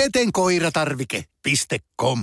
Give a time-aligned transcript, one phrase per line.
[0.00, 2.18] Petenkoiratarvike.com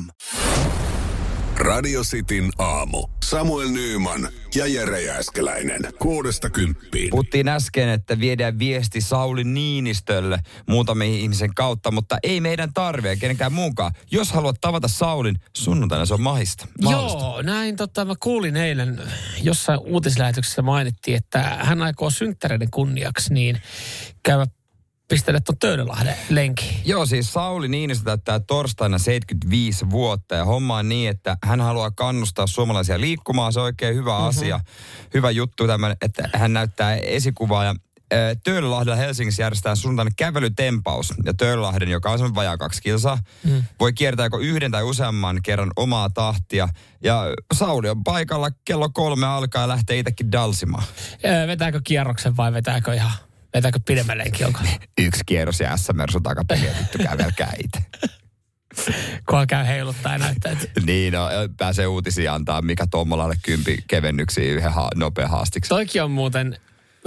[1.58, 3.08] Radio Cityn aamu.
[3.26, 5.82] Samuel Nyyman ja Jere Jääskeläinen.
[6.00, 7.10] Kuudesta kymppiin.
[7.10, 13.54] Puhuttiin äsken, että viedään viesti Sauli Niinistölle muutamien ihmisen kautta, mutta ei meidän tarvitse kenenkään
[13.54, 13.92] muunkaan.
[14.12, 16.68] Jos haluat tavata Saulin, sunnuntaina se on mahista.
[16.84, 17.20] mahdollista.
[17.20, 19.02] Joo, näin tota, mä kuulin eilen
[19.42, 23.62] jossain uutislähetyksessä mainittiin, että hän aikoo synttäreiden kunniaksi niin
[24.24, 24.46] käydä
[25.08, 26.82] pistellä tuon Töölölahden lenki.
[26.86, 31.92] Joo, siis Sauli Niinistö täyttää torstaina 75 vuotta ja homma on niin, että hän haluaa
[31.92, 33.54] kannustaa suomalaisia liikkumaan.
[33.54, 34.28] Se on oikein hyvä mm-hmm.
[34.28, 34.60] asia,
[35.14, 37.76] hyvä juttu tämän, että hän näyttää esikuvaa ja
[38.44, 41.14] Töölölahdella Helsingissä järjestetään sunnuntaina kävelytempaus.
[41.26, 43.64] Ja Töölölahden, joka on semmoinen vajaa kaksi kilsaa, mm.
[43.80, 46.70] voi kiertää joko yhden tai useamman kerran omaa tahtia.
[47.04, 47.24] Ja
[47.54, 50.84] Sauli on paikalla, kello kolme alkaa ja lähtee itsekin dalsimaan.
[51.26, 53.12] Öö, vetääkö kierroksen vai vetääkö ihan,
[53.58, 54.60] vetääkö pidemmällekin onko?
[54.98, 57.80] Yksi kierros ja S-mersu takapeliä, vittu kävelkää itse.
[59.30, 64.54] Kunhan käy heiluttaa ja näyttää, että niin, no, pääsee uutisia antaa, mikä Tommolalle kympi kevennyksiä
[64.54, 65.70] yhden ha- nopea haastiksi.
[65.70, 66.58] Toikin on muuten,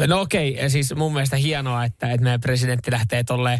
[0.07, 3.59] no okei, siis mun mielestä hienoa, että, että meidän presidentti lähtee tolleen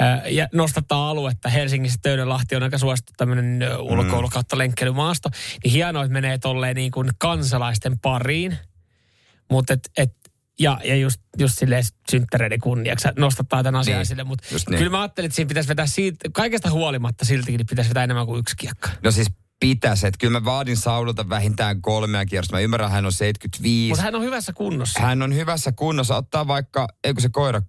[0.00, 1.48] äh, ja nostattaa aluetta.
[1.48, 5.28] Helsingissä Töölönlahti on aika suosittu tämmöinen ulkoilu kautta lenkkeilymaasto.
[5.64, 8.58] Niin hienoa, että menee tolleen niin kuin kansalaisten pariin.
[9.50, 10.12] Mutta et, et,
[10.60, 14.24] ja, ja just, just silleen synttäreiden kunniaksi nostattaa tämän asian Niin, esille.
[14.24, 14.78] Mutta niin.
[14.78, 18.26] kyllä mä ajattelin, että siinä pitäisi vetää siitä, kaikesta huolimatta siltikin, niin pitäisi vetää enemmän
[18.26, 18.88] kuin yksi kiekka.
[19.02, 19.28] No siis
[19.60, 22.56] pitäisi, että kyllä mä vaadin Saulilta vähintään kolmea kierrosta.
[22.56, 23.88] Mä ymmärrän, hän on 75.
[23.90, 25.02] Mutta hän on hyvässä kunnossa.
[25.02, 26.16] Hän on hyvässä kunnossa.
[26.16, 27.62] Ottaa vaikka, eikö se koira,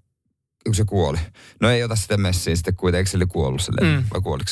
[0.65, 1.17] eikö se kuoli?
[1.61, 4.03] No ei ota sitä messiä sitten kuitenkin, eikö se oli kuollut sille, mm.
[4.13, 4.51] vai kuoliko?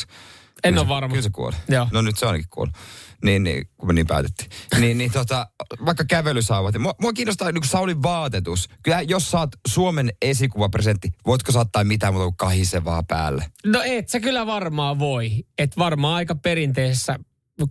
[0.64, 1.08] En Kyllä ole varma.
[1.08, 1.56] Kyllä se kuoli.
[1.68, 1.88] Joo.
[1.92, 2.76] No nyt se onkin kuollut.
[3.24, 4.50] Niin, niin, kun me niin päätettiin.
[4.80, 5.46] niin, niin tota,
[5.84, 6.78] vaikka kävelysauvat.
[6.78, 8.68] Mua, mua kiinnostaa niin Saulin vaatetus.
[8.82, 13.46] Kyllä jos saat Suomen esikuvapresentti, voitko saattaa mitään muuta kuin kahisevaa päälle?
[13.66, 15.44] No et sä kyllä varmaan voi.
[15.58, 17.18] Et varmaan aika perinteisessä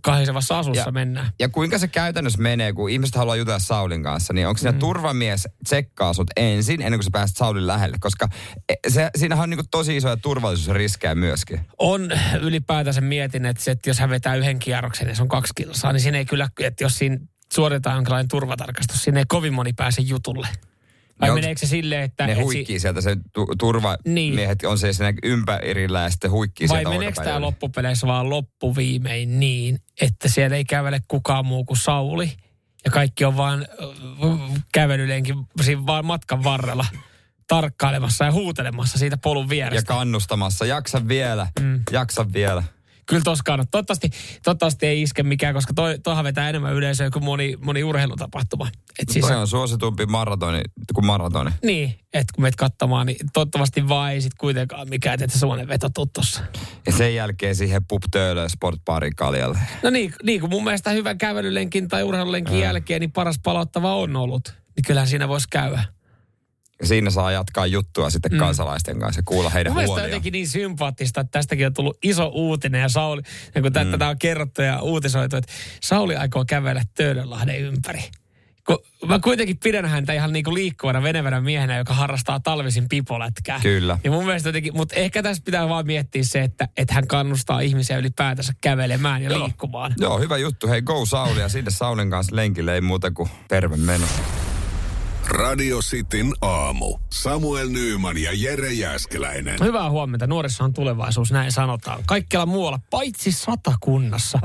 [0.02, 1.30] kahisevassa asussa Ja- mennään.
[1.38, 4.78] Ja kuinka se käytännössä menee, kun ihmiset haluaa jutella Saulin kanssa, niin onko siinä mm.
[4.78, 7.96] turvamies tsekkaa sut ensin, ennen kuin sä pääset Saulin lähelle?
[8.00, 8.28] Koska
[8.68, 11.60] e, se, siinähän on niinku tosi isoja turvallisuusriskejä myöskin.
[11.78, 12.10] On
[12.40, 15.92] ylipäätänsä mietin, että, se, että jos hän vetää yhden kierroksen ja se on kaksi kilsaa,
[15.92, 17.18] niin siinä ei kyllä, että jos siinä
[17.52, 20.48] suoritetaan jonkinlainen turvatarkastus, siinä ei kovin moni pääse jutulle.
[21.20, 22.26] Vai onks- meneekö se silleen, että...
[22.26, 26.68] Ne et si- huikkii sieltä, se tu, turvamiehet on se siinä ympärillä ja sitten huikkii
[26.68, 31.76] vai sieltä meneekö tämä loppupeleissä vaan loppuviimein niin, että siellä ei kävele kukaan muu kuin
[31.76, 32.32] Sauli
[32.84, 33.66] ja kaikki on vaan
[34.24, 36.86] äh, kävelylenkin siinä vaan matkan varrella
[37.48, 39.88] tarkkailemassa ja huutelemassa siitä polun Ja vierestä.
[39.94, 40.66] kannustamassa.
[40.66, 41.80] Jaksa vielä, mm.
[41.92, 42.62] jaksa vielä.
[43.06, 43.70] Kyllä tos kannattaa.
[43.70, 44.10] Toivottavasti,
[44.44, 48.68] toivottavasti ei iske mikään, koska toi, toihan vetää enemmän yleisöä kuin moni, moni urheilutapahtuma.
[48.98, 50.60] Et siis, Toi on suositumpi maratoni
[50.94, 51.50] kuin maratoni.
[51.64, 55.88] niin, että kun meet katsomaan, niin toivottavasti vaan ei sit kuitenkaan mikään, että semmoinen veto
[55.88, 56.40] tuu tossa.
[56.86, 59.58] Ja sen jälkeen siihen pubtöölöön sportbaarin kaljalle.
[59.82, 64.16] No niin, niin kuin mun mielestä hyvän kävelylenkin tai urheilulenkin jälkeen, niin paras palauttava on
[64.16, 64.54] ollut.
[64.76, 65.84] Niin kyllähän siinä voisi käydä.
[66.82, 68.38] Siinä saa jatkaa juttua sitten mm.
[68.38, 70.10] kansalaisten kanssa ja kuulla heidän Mun mielestä on huoliaan.
[70.10, 73.22] jotenkin niin sympaattista, että tästäkin on tullut iso uutinen ja Sauli,
[73.54, 73.90] ja kun mm.
[73.90, 78.02] tätä on kerrottu ja uutisoitu, että Sauli aikoo kävellä Töölönlahden ympäri.
[78.66, 83.60] Kun mä kuitenkin pidän häntä ihan niinku liikkuvana venevänä miehenä, joka harrastaa talvisin pipolätkää.
[83.60, 83.98] Kyllä.
[84.04, 87.60] Ja mun mielestä jotenkin, mutta ehkä tässä pitää vaan miettiä se, että, että hän kannustaa
[87.60, 89.94] ihmisiä ylipäätänsä kävelemään ja liikkumaan.
[89.98, 90.68] Joo, hyvä juttu.
[90.68, 94.06] Hei, go Sauli ja sinne Saulin kanssa lenkille ei muuta kuin terve meno.
[95.28, 96.98] Radio Cityn aamu.
[97.12, 99.56] Samuel Nyyman ja Jere Jääskeläinen.
[99.60, 100.26] Hyvää huomenta.
[100.26, 102.02] Nuorissa on tulevaisuus, näin sanotaan.
[102.06, 104.38] Kaikkialla muualla, paitsi satakunnassa,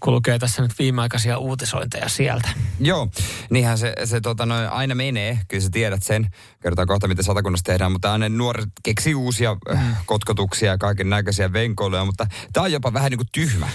[0.00, 2.48] kulkee tässä nyt viimeaikaisia uutisointeja sieltä.
[2.80, 3.08] Joo,
[3.50, 5.38] niinhän se, se tota, noin, aina menee.
[5.48, 6.26] Kyllä sä tiedät sen.
[6.62, 7.92] Kerrotaan kohta, miten satakunnassa tehdään.
[7.92, 9.96] Mutta aina nuoret keksii uusia mm.
[10.06, 12.04] kotkotuksia ja kaiken näköisiä venkoiluja.
[12.04, 13.68] Mutta tämä on jopa vähän niin kuin tyhmä.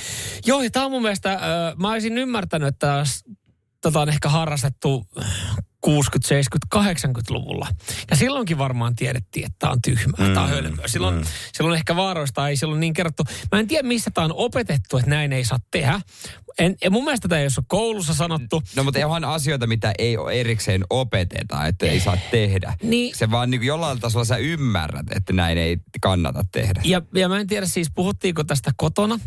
[0.45, 1.39] Joo, ja tämä on mun mielestä, äh,
[1.77, 3.03] mä olisin ymmärtänyt, että
[3.81, 5.07] tota on ehkä harrastettu
[5.81, 7.67] 60, 70, 80-luvulla.
[8.09, 10.87] Ja silloinkin varmaan tiedettiin, että tämä on tyhmää, mm, tämä on hölmöä.
[10.87, 11.23] Silloin, mm.
[11.53, 13.23] silloin ehkä vaaroista ei silloin niin kerrottu.
[13.51, 16.01] Mä en tiedä, missä tämä on opetettu, että näin ei saa tehdä.
[16.59, 18.63] En, ja mun mielestä tämä ei ole koulussa sanottu.
[18.75, 22.73] No mutta onhan asioita, mitä ei ole erikseen opeteta, että ei saa tehdä.
[22.83, 23.15] Niin.
[23.15, 26.81] Se vaan niin kuin jollain tasolla sä ymmärrät, että näin ei kannata tehdä.
[26.83, 29.19] Ja, ja mä en tiedä siis, puhuttiinko tästä kotona.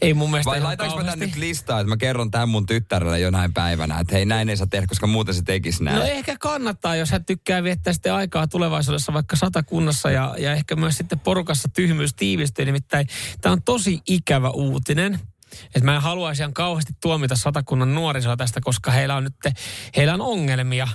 [0.00, 3.20] Ei mun mielestä Vai laitanko mä tän nyt listaa, että mä kerron tämän mun tyttärelle
[3.20, 5.98] jonain päivänä, että hei näin ei saa tehdä, koska muuten se tekisi näin.
[5.98, 10.76] No ehkä kannattaa, jos hän tykkää viettää sitten aikaa tulevaisuudessa vaikka satakunnassa ja, ja ehkä
[10.76, 12.64] myös sitten porukassa tyhmyys tiivistyy.
[12.64, 13.06] Nimittäin
[13.40, 15.20] tämä on tosi ikävä uutinen.
[15.64, 19.54] Että mä en haluaisi ihan kauheasti tuomita satakunnan nuorisoa tästä, koska heillä on nyt,
[19.96, 20.88] heillä on ongelmia.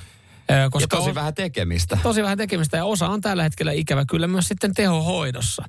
[0.52, 1.98] Ö, ja Koska tosi on- vähän tekemistä.
[2.04, 5.64] tosi vähän tekemistä ja osa on tällä hetkellä ikävä kyllä myös sitten tehohoidossa.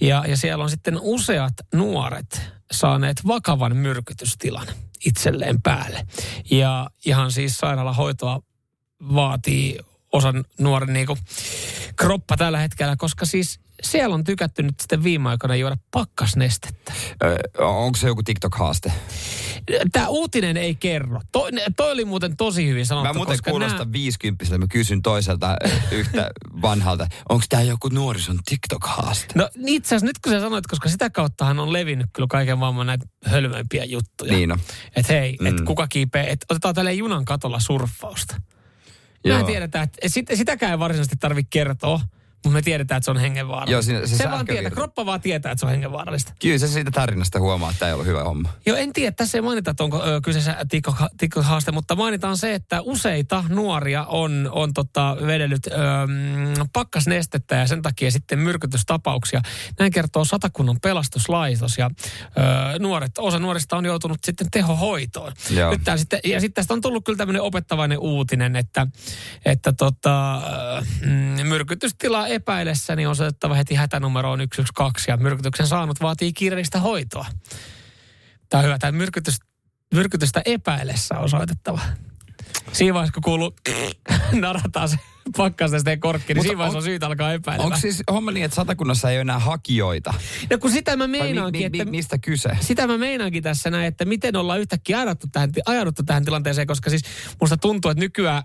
[0.00, 2.42] Ja, ja siellä on sitten useat nuoret
[2.72, 4.66] saaneet vakavan myrkytystilan
[5.06, 6.06] itselleen päälle.
[6.50, 8.40] Ja ihan siis sairaalahoitoa
[9.14, 9.78] vaatii
[10.12, 11.18] osan nuoren niinku
[11.96, 16.92] kroppa tällä hetkellä, koska siis siellä on tykätty nyt sitten viime aikoina juoda pakkasnestettä.
[17.24, 18.92] Ö, onko se joku TikTok-haaste?
[19.92, 21.20] Tämä uutinen ei kerro.
[21.32, 23.08] To, toi oli muuten tosi hyvin sanottu.
[23.08, 25.56] Mä muuten koska kuulostan nää- 50 mä kysyn toiselta
[25.90, 26.30] yhtä
[26.62, 29.32] vanhalta, onko tämä joku nuorison TikTok-haaste?
[29.34, 32.86] No itse asiassa nyt kun sä sanoit, koska sitä kauttahan on levinnyt kyllä kaiken maailman
[32.86, 34.32] näitä hölmöimpiä juttuja.
[34.32, 34.58] Niin on.
[34.96, 35.48] Että hei, mm.
[35.48, 35.64] Mm.
[35.64, 38.36] kuka kiipee, että otetaan tälle junan katolla surffausta.
[39.24, 39.38] Joo.
[39.38, 42.00] Mä tiedetään, että sit, sitäkään ei varsinaisesti tarvitse kertoa,
[42.46, 43.72] mutta me tiedetään, että se on hengenvaarallista.
[43.72, 46.32] Joo, siinä- se se vaan tietää, kroppa vaan tietää, että se on hengenvaarallista.
[46.42, 48.48] Kyllä se siitä tarinasta huomaa, että tämä ei ollut hyvä homma.
[48.66, 52.54] Joo, en tiedä, tässä ei mainita, että onko ö, kyseessä tikko- tikko-haaste, mutta mainitaan se,
[52.54, 55.70] että useita nuoria on, on tota, vedellyt ö,
[56.72, 59.40] pakkasnestettä ja sen takia sitten myrkytystapauksia.
[59.78, 61.90] Näin kertoo Satakunnan pelastuslaitos ja
[62.74, 65.32] ö, nuoret, osa nuorista on joutunut sitten tehohoitoon.
[65.50, 65.70] Joo.
[65.70, 68.86] Nyt tää sitten, ja sitten tästä on tullut kyllä tämmöinen opettavainen uutinen, että,
[69.44, 70.40] että tota, ö,
[71.06, 77.26] mm, myrkytystila epäilessä niin on soitettava heti hätänumeroon 112 ja myrkytyksen saanut vaatii kiireellistä hoitoa.
[78.48, 78.78] Tämä on hyvä.
[78.78, 79.36] Tämä myrkytys,
[79.94, 81.80] myrkytystä epäilessä on soitettava.
[82.72, 83.54] Siinä vaiheessa, kun kuuluu,
[84.32, 84.96] narataan se
[85.36, 87.66] pakkasesta ja korkki, niin siinä vaiheessa on, on- syytä alkaa epäilemään.
[87.66, 90.14] Onko siis homma niin, että satakunnassa ei ole enää hakijoita?
[90.50, 91.90] No kun sitä mä Vai mi, meinaankin, mi, mi, että...
[91.90, 92.50] mistä kyse?
[92.60, 96.90] Sitä mä meinaankin tässä näin, että miten ollaan yhtäkkiä ajauduttu tähän, ajauduttu tähän tilanteeseen, koska
[96.90, 97.02] siis
[97.40, 98.42] musta tuntuu, että nykyään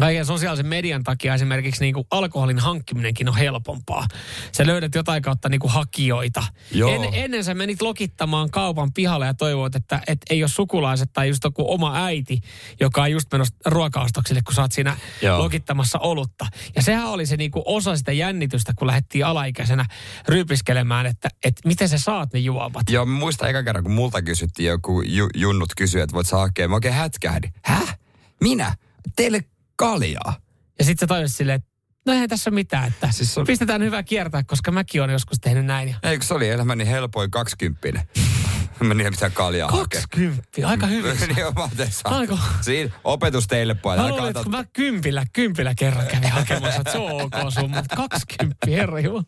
[0.00, 4.06] kaiken sosiaalisen median takia esimerkiksi niin kuin alkoholin hankkiminenkin on helpompaa.
[4.52, 6.44] Sä löydät jotain kautta niin kuin hakijoita.
[6.72, 6.90] Joo.
[6.90, 11.28] En, ennen sä menit lokittamaan kaupan pihalle ja toivoit, että et ei ole sukulaiset tai
[11.28, 12.40] just joku oma äiti,
[12.80, 15.38] joka on just menossa ruokaostoksille, kun sä oot siinä Joo.
[15.38, 16.46] lokittamassa olutta.
[16.76, 19.86] Ja sehän oli se niin kuin osa sitä jännitystä, kun lähdettiin alaikäisenä
[20.28, 22.90] ryypiskelemään, että, että miten sä saat ne juomat.
[22.90, 26.36] Joo, mä muistan eka kerran, kun multa kysyttiin joku ju, junnut kysyä, että voit sä
[26.36, 26.68] hakea.
[26.68, 27.52] Mä oikein hätkähdin.
[27.62, 27.98] Häh?
[28.40, 28.74] Minä?
[29.16, 29.44] Teille
[29.76, 30.36] kaljaa?
[30.78, 31.68] Ja sitten sä tajusit silleen, että
[32.06, 35.66] no eihän tässä mitään, että Siis on- pistetään hyvä kiertää, koska mäkin olen joskus tehnyt
[35.66, 35.88] näin.
[35.88, 35.96] Ja...
[36.02, 38.08] Eikö se oli elämäni helpoin kaksikymppinen?
[38.80, 39.68] Mä en mitään kaljaa.
[39.68, 41.16] 20, aika hyvin.
[41.20, 41.68] niin mä
[42.04, 42.38] Aiko?
[42.60, 44.00] Siinä opetus teille pojat.
[44.00, 47.70] Mä luulin, että kun mä kympillä, kympillä kerran kävin hakemassa, että se on ok sun,
[47.70, 49.24] mutta 20, herra jumala.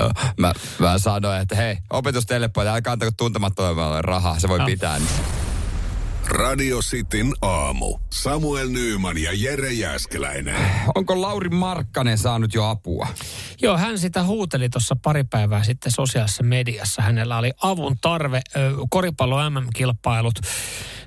[0.00, 4.58] Joo, mä, mä sanoin, että hei, opetus teille pojat, älkää antako tuntemattomalle rahaa, se voi
[4.58, 4.66] Joo.
[4.66, 5.00] pitää.
[6.26, 7.98] Radio Cityn aamu.
[8.10, 10.56] Samuel Nyyman ja Jere Jäskeläinen.
[10.94, 13.06] Onko Lauri Markkanen saanut jo apua?
[13.62, 17.02] Joo, hän sitä huuteli tuossa pari päivää sitten sosiaalisessa mediassa.
[17.02, 18.40] Hänellä oli avun tarve.
[18.90, 20.34] Koripallo MM-kilpailut,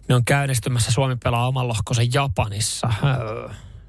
[0.09, 0.91] ne on käynnistymässä.
[0.91, 2.93] Suomi pelaa oman lohkonsa Japanissa.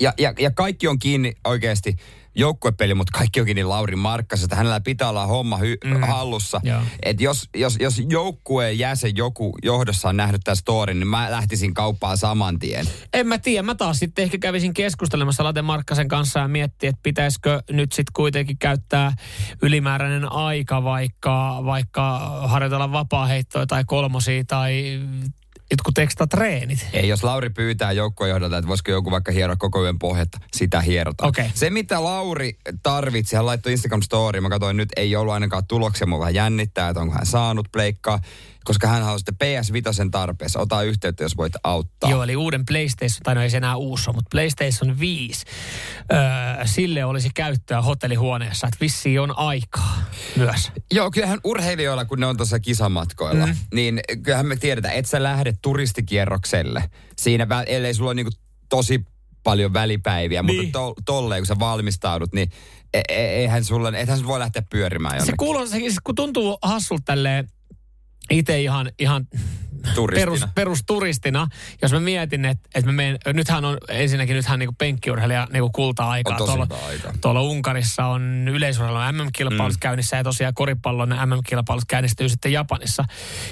[0.00, 1.96] Ja, ja, ja kaikki on kiinni oikeasti
[2.38, 4.56] joukkuepeli, mutta kaikki on kiinni Lauri Markkasesta.
[4.56, 6.00] Hänellä pitää olla homma hy- mm.
[6.00, 6.60] hallussa.
[7.02, 11.74] Et jos, jos, jos joukkueen jäsen joku johdossa on nähnyt tämän storin, niin mä lähtisin
[11.74, 12.86] kauppaan saman tien.
[13.12, 17.00] En mä tiedä, mä taas sitten ehkä kävisin keskustelemassa Late Markkasen kanssa ja miettiä, että
[17.02, 19.12] pitäisikö nyt sitten kuitenkin käyttää
[19.62, 25.00] ylimääräinen aika vaikka, vaikka harjoitella vapaaheittoa tai kolmosia tai
[25.70, 26.86] jotkut ekstra treenit.
[26.92, 30.80] Ei, jos Lauri pyytää joukkueen johdolta, että voisiko joku vaikka hieroa koko yön pohjetta, sitä
[30.80, 31.28] hierotaan.
[31.28, 31.50] Okei.
[31.54, 36.06] Se, mitä Lauri tarvitsi, hän laittoi Instagram story, mä katsoin nyt, ei ollut ainakaan tuloksia,
[36.06, 38.20] mua vähän jännittää, että onko hän saanut pleikkaa,
[38.68, 40.60] koska hän halusi sitten PS Vitosen tarpeessa.
[40.60, 42.10] Ota yhteyttä, jos voit auttaa.
[42.10, 45.44] Joo, eli uuden PlayStation, tai no ei se enää uusi mutta PlayStation 5,
[46.12, 50.02] öö, sille olisi käyttöä hotellihuoneessa, että vissiin on aikaa
[50.36, 50.72] myös.
[50.90, 53.56] Joo, kyllähän urheilijoilla, kun ne on tuossa kisamatkoilla, mm.
[53.74, 56.90] niin kyllähän me tiedetään, että sä lähdet turistikierrokselle.
[57.16, 58.32] Siinä, ellei sulla ole niinku
[58.68, 59.04] tosi
[59.42, 60.56] paljon välipäiviä, niin.
[60.56, 62.50] Mutta to, tolleen, kun sä valmistaudut, niin
[62.94, 66.58] e- e- eihän sulla, ethän sä voi lähteä pyörimään Se jonnekin kuulostaa, siis kun tuntuu
[66.62, 67.48] hassulta tälleen
[68.30, 69.26] itse ihan, ihan
[69.94, 70.26] turistina.
[70.26, 71.48] perus, perusturistina,
[71.82, 76.36] jos mä mietin, että, että mä menen, nythän on ensinnäkin nythän niinku penkkiurheilija niinku kulta-aikaa.
[76.40, 77.12] On tuolla, aika.
[77.20, 79.80] tuolla Unkarissa on yleisurheilun MM-kilpailut mm.
[79.80, 83.04] käynnissä ja tosiaan koripallon MM-kilpailut käynnistyy sitten Japanissa.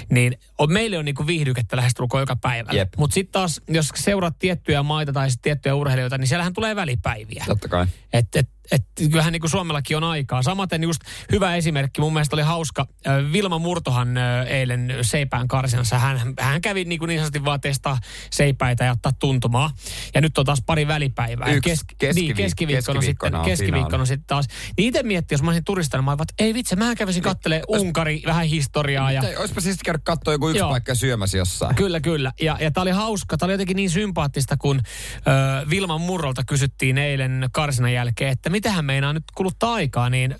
[0.09, 2.71] Niin on, meille on niinku viihdykettä lähestulkoon joka päivä.
[2.97, 7.43] Mutta sitten taas, jos seuraat tiettyjä maita tai tiettyjä urheilijoita, niin siellähän tulee välipäiviä.
[7.47, 7.85] Totta kai.
[8.13, 10.41] Et, et, et kyllähän niin kuin Suomellakin on aikaa.
[10.41, 12.87] Samaten just hyvä esimerkki, mun mielestä oli hauska.
[13.33, 17.99] Vilma Murtohan eilen Seipään karsinassa, hän, hän kävi niin, kuin niin sanotusti vaan testaa
[18.31, 19.71] seipäitä ja ottaa tuntumaa.
[20.15, 21.47] Ja nyt on taas pari välipäivää.
[21.47, 24.45] Yksi keskiviik- niin, keskiviik- keskiviikkona, sitten, keskiviikkona on keskiviikkona sitten taas.
[24.77, 28.21] Niin itse miettii, jos mä olisin turistana, mä olisin, ei vitsi, mä kävisin kattelee Unkari,
[28.25, 29.11] vähän historiaa.
[29.11, 30.69] Ja, Olisipa siis käydä katsoa joku yksi Joo.
[30.69, 31.75] paikka syömässä jossain.
[31.75, 32.31] Kyllä, kyllä.
[32.41, 33.37] Ja, ja tämä oli hauska.
[33.37, 38.71] Tämä oli jotenkin niin sympaattista, kun ö, Vilman Murrolta kysyttiin eilen karsinan jälkeen, että mitä
[38.71, 40.35] hän meinaa nyt kuluttaa aikaa, niin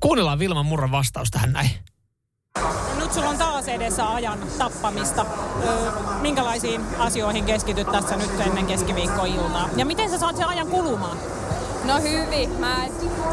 [0.00, 1.70] kuunnellaan Vilman Murron vastaus tähän näin.
[2.96, 5.26] Nyt sulla on taas edessä ajan tappamista.
[6.20, 9.68] Minkälaisiin asioihin keskityt tässä nyt ennen keskiviikkoiltaa?
[9.76, 11.16] Ja miten sä saat sen ajan kulumaan?
[11.84, 12.50] No hyvin.
[12.50, 12.76] Mä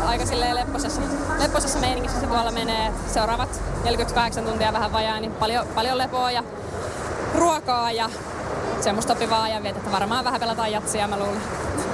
[0.06, 1.02] aika silleen lepposessa,
[1.40, 2.94] lepposessa meiningissä se tuolla menee.
[3.14, 6.44] Seuraavat 48 tuntia vähän vajaa, niin paljon, paljon lepoa ja
[7.36, 8.10] ruokaa ja
[8.82, 9.92] semmoista sopivaa ajanvietettä.
[9.92, 11.42] Varmaan vähän pelataan jatsia, mä luulen.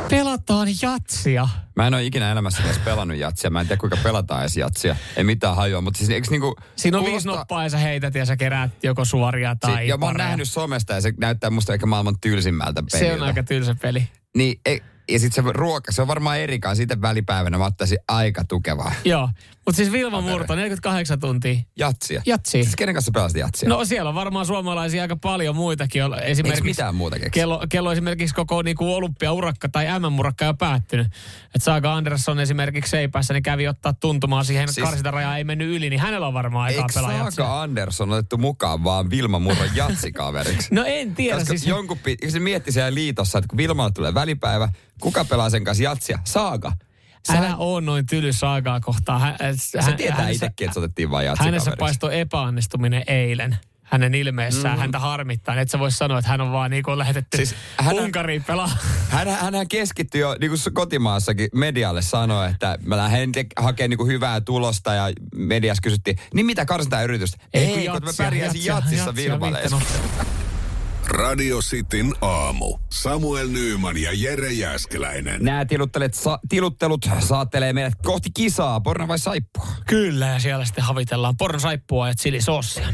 [0.10, 1.48] Pelataan jatsia.
[1.76, 3.50] Mä en ole ikinä elämässä edes pelannut jatsia.
[3.50, 4.96] Mä en tiedä kuinka pelataan edes jatsia.
[5.18, 6.56] Ei mitään hajua, mutta siis eikö niinku...
[6.76, 9.88] Siinä on viisi kuulostaa- noppaa ja sä heität ja sä keräät joko suoria tai Si-
[9.88, 13.14] ja mä oon nähnyt somesta ja se näyttää musta ehkä maailman tylsimmältä peliltä.
[13.16, 14.08] Se on aika tylsä peli.
[14.38, 16.76] Niin, ei, ja sitten se ruoka, se on varmaan erikaan.
[16.76, 18.92] Siitä välipäivänä mä ottaisin aika tukevaa.
[19.06, 19.30] Joo.
[19.66, 21.56] Mutta siis Vilma Murto, 48 tuntia.
[21.78, 22.22] Jatsia.
[22.26, 22.64] Jatsia.
[22.64, 23.70] Siis kenen kanssa pelasit jatsia?
[23.70, 26.02] No siellä on varmaan suomalaisia aika paljon muitakin.
[26.04, 27.32] Eikö Esimerkiksi mitään muuta keksi?
[27.32, 31.08] kello, kello esimerkiksi koko niinku olympiaurakka tai MM-urakka jo päättynyt.
[31.46, 35.68] Että Saaga Andersson esimerkiksi Seipässä, niin kävi ottaa tuntumaan siihen Siis- siis, karsintarajaa ei mennyt
[35.68, 37.32] yli, niin hänellä on varmaan aikaa Eikö pelaa jatsia.
[37.32, 40.76] Saaka Andersson otettu mukaan vaan Vilma Murron jatsikaveriksi?
[40.76, 41.36] No en tiedä.
[41.38, 41.98] Koska siis, jonkun
[42.30, 44.70] se mietti siellä liitossa, että kun Vilmalle tulee välipäivä,
[45.02, 46.20] kuka pelaa sen kanssa jatsia?
[47.26, 47.42] Saaka.
[47.46, 49.22] älä on noin tyly Saagaa kohtaan.
[49.22, 54.76] Hän, Se tietää itsekin, että se otettiin vain Hänessä paistoi epäonnistuminen eilen hänen ilmeessään.
[54.76, 54.80] Mm.
[54.82, 55.56] Häntä harmittaa.
[55.62, 58.70] Et sä vois sanoa, että hän on vaan niinku lähetetty Siis hän- Unkariin pelaa.
[59.10, 64.08] Hän, hänhän keskittyi jo niin kuin kotimaassakin medialle sanoa, että mä lähden hakemaan niin kuin
[64.08, 65.04] hyvää tulosta ja
[65.36, 67.38] mediassa kysyttiin, niin mitä karsintayritystä?
[67.54, 69.60] Ei, kun Ei kun mä pärjäsin jatsissa Vilmalle.
[69.60, 70.45] viittanut.
[71.08, 72.78] Radio Cityn aamu.
[72.92, 75.44] Samuel Nyyman ja Jere Jäskeläinen.
[75.44, 79.68] Nämä tiluttelut, sa, tiluttelut saattelee meidät kohti kisaa, porno vai saippua?
[79.88, 82.88] Kyllä, ja siellä sitten havitellaan pornosaippua ja chilisoosia.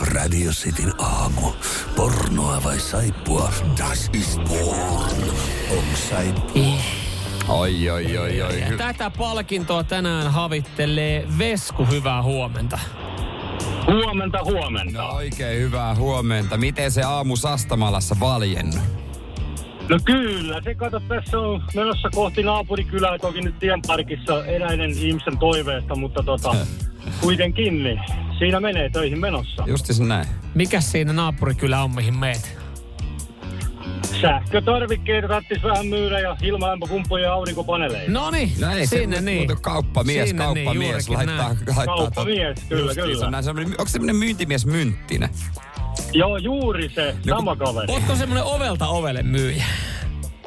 [0.00, 1.52] Radio Cityn aamu.
[1.96, 3.52] Pornoa vai saippua?
[3.78, 5.30] Das ist porn.
[5.70, 6.78] On saippua.
[7.48, 8.62] Oi, oi, oi, oi.
[8.78, 12.78] Tätä palkintoa tänään havittelee Vesku, hyvää huomenta.
[13.86, 15.02] Huomenta, huomenta.
[15.02, 16.56] No oikein hyvää huomenta.
[16.56, 18.80] Miten se aamu Sastamalassa valjennut?
[19.88, 25.96] No kyllä, se kato, tässä on menossa kohti naapurikylää, toki nyt tienparkissa eräiden ihmisen toiveesta,
[25.96, 26.56] mutta tota,
[27.20, 28.00] kuitenkin, niin
[28.38, 29.64] siinä menee töihin menossa.
[29.66, 30.26] Justi näin.
[30.54, 32.57] Mikäs siinä naapurikylä on, mihin meet?
[34.20, 38.10] Sähkötarvikkeita tarvitsisi vähän myydä ja ilmalämpöpumppuja ja aurinkopaneeleita.
[38.12, 39.38] No niin, No ei sinne se, niin.
[39.50, 41.58] Mutta kauppamies, Sinne niin, kauppamies juurikin laittaa, näin.
[41.76, 43.30] laittaa Kauppamies, kyllä, Justiinsa kyllä.
[43.30, 45.28] Näin, semmoinen, onko semmoinen myyntimies mynttinen?
[46.12, 47.92] Joo, juuri se, No sama kaveri.
[47.92, 49.64] Ootko semmoinen ovelta ovelle myyjä?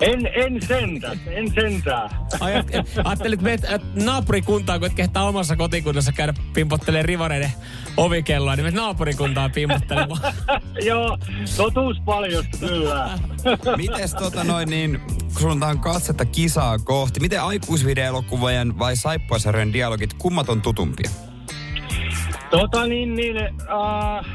[0.01, 2.09] En, en sentään, en sentään.
[2.39, 7.51] Ai, et- Ajattelit, että meet et naapurikuntaan, kun et kehtaa omassa kotikunnassa käydä pimpottelemaan rivareiden
[7.97, 10.33] ovikelloa, niin meet naapurikuntaan pimpottelemaan.
[10.87, 11.17] Joo,
[11.57, 13.19] totuus paljon, kyllä.
[13.77, 20.49] Mites tota noin niin, kun suuntaan katsetta kisaa kohti, miten aikuisvideoelokuvien vai saippuasarjojen dialogit, kummat
[20.49, 21.09] on tutumpia?
[22.49, 24.25] Tota niin, niin, äh,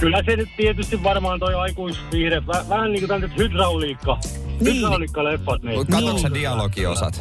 [0.00, 4.18] kyllä se nyt tietysti varmaan toi aikuisviihde, väh, vähän niin kuin tämmöiset hydrauliikka,
[4.60, 4.76] Niin.
[4.76, 5.62] hydrauliikkaleffat.
[5.62, 5.86] Niin.
[5.86, 7.20] Katoksa sä dialogiosat?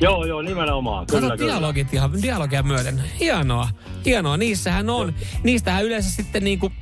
[0.00, 1.52] Joo, joo, nimenomaan, kyllä, Kato kyllä.
[1.52, 3.02] dialogit ihan, dialogia myöten.
[3.20, 3.68] Hienoa,
[4.06, 4.36] hienoa.
[4.36, 6.72] Niissähän on, niistähän yleensä sitten niinku,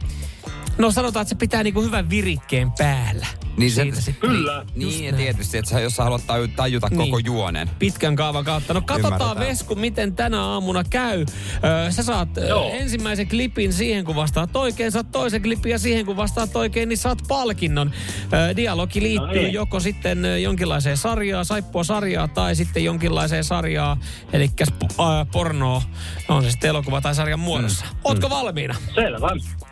[0.78, 3.26] no sanotaan, että se pitää niinku hyvän virikkeen päällä.
[3.56, 4.30] Niin se- Siitä sitten.
[4.30, 4.66] Kyllä.
[4.74, 6.98] Niin, ja tietysti, että sä, jos sä haluat taju- tajuta Niin.
[6.98, 7.70] koko juonen.
[7.78, 8.74] pitkän kaavan kautta.
[8.74, 9.48] No katsotaan Ymmärretään.
[9.48, 11.24] Vesku, miten tänä aamuna käy.
[11.64, 12.70] Öö, sä saat Joo.
[12.72, 14.92] ensimmäisen klipin siihen, kun vastaat oikein.
[14.92, 17.90] Saat toisen klipin ja siihen, kun vastaat oikein, niin saat palkinnon.
[18.32, 19.52] Öö, dialogi liittyy No niin.
[19.52, 23.96] joko sitten jonkinlaiseen sarjaan, saippua sarjaa, tai sitten jonkinlaiseen sarjaa,
[24.32, 25.82] eli sp- äh, pornoa,
[26.28, 27.84] on se sitten elokuva tai sarjan muodossa.
[27.84, 27.98] Mm.
[28.04, 28.74] Ootko valmiina?
[28.94, 29.28] Selvä,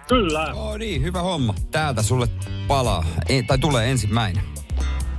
[0.08, 0.52] kyllä.
[0.54, 1.54] Oh niin, hyvä homma.
[1.70, 2.28] Täältä sulle
[2.68, 4.44] palaa, e, tai tulee ensimmäinen.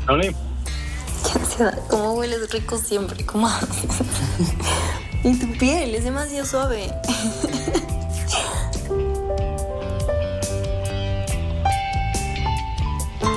[0.07, 0.35] No niin,
[1.23, 3.49] Qué ansiedad, cómo hueles rico siempre, como...
[5.23, 6.91] y tu piel es demasiado suave.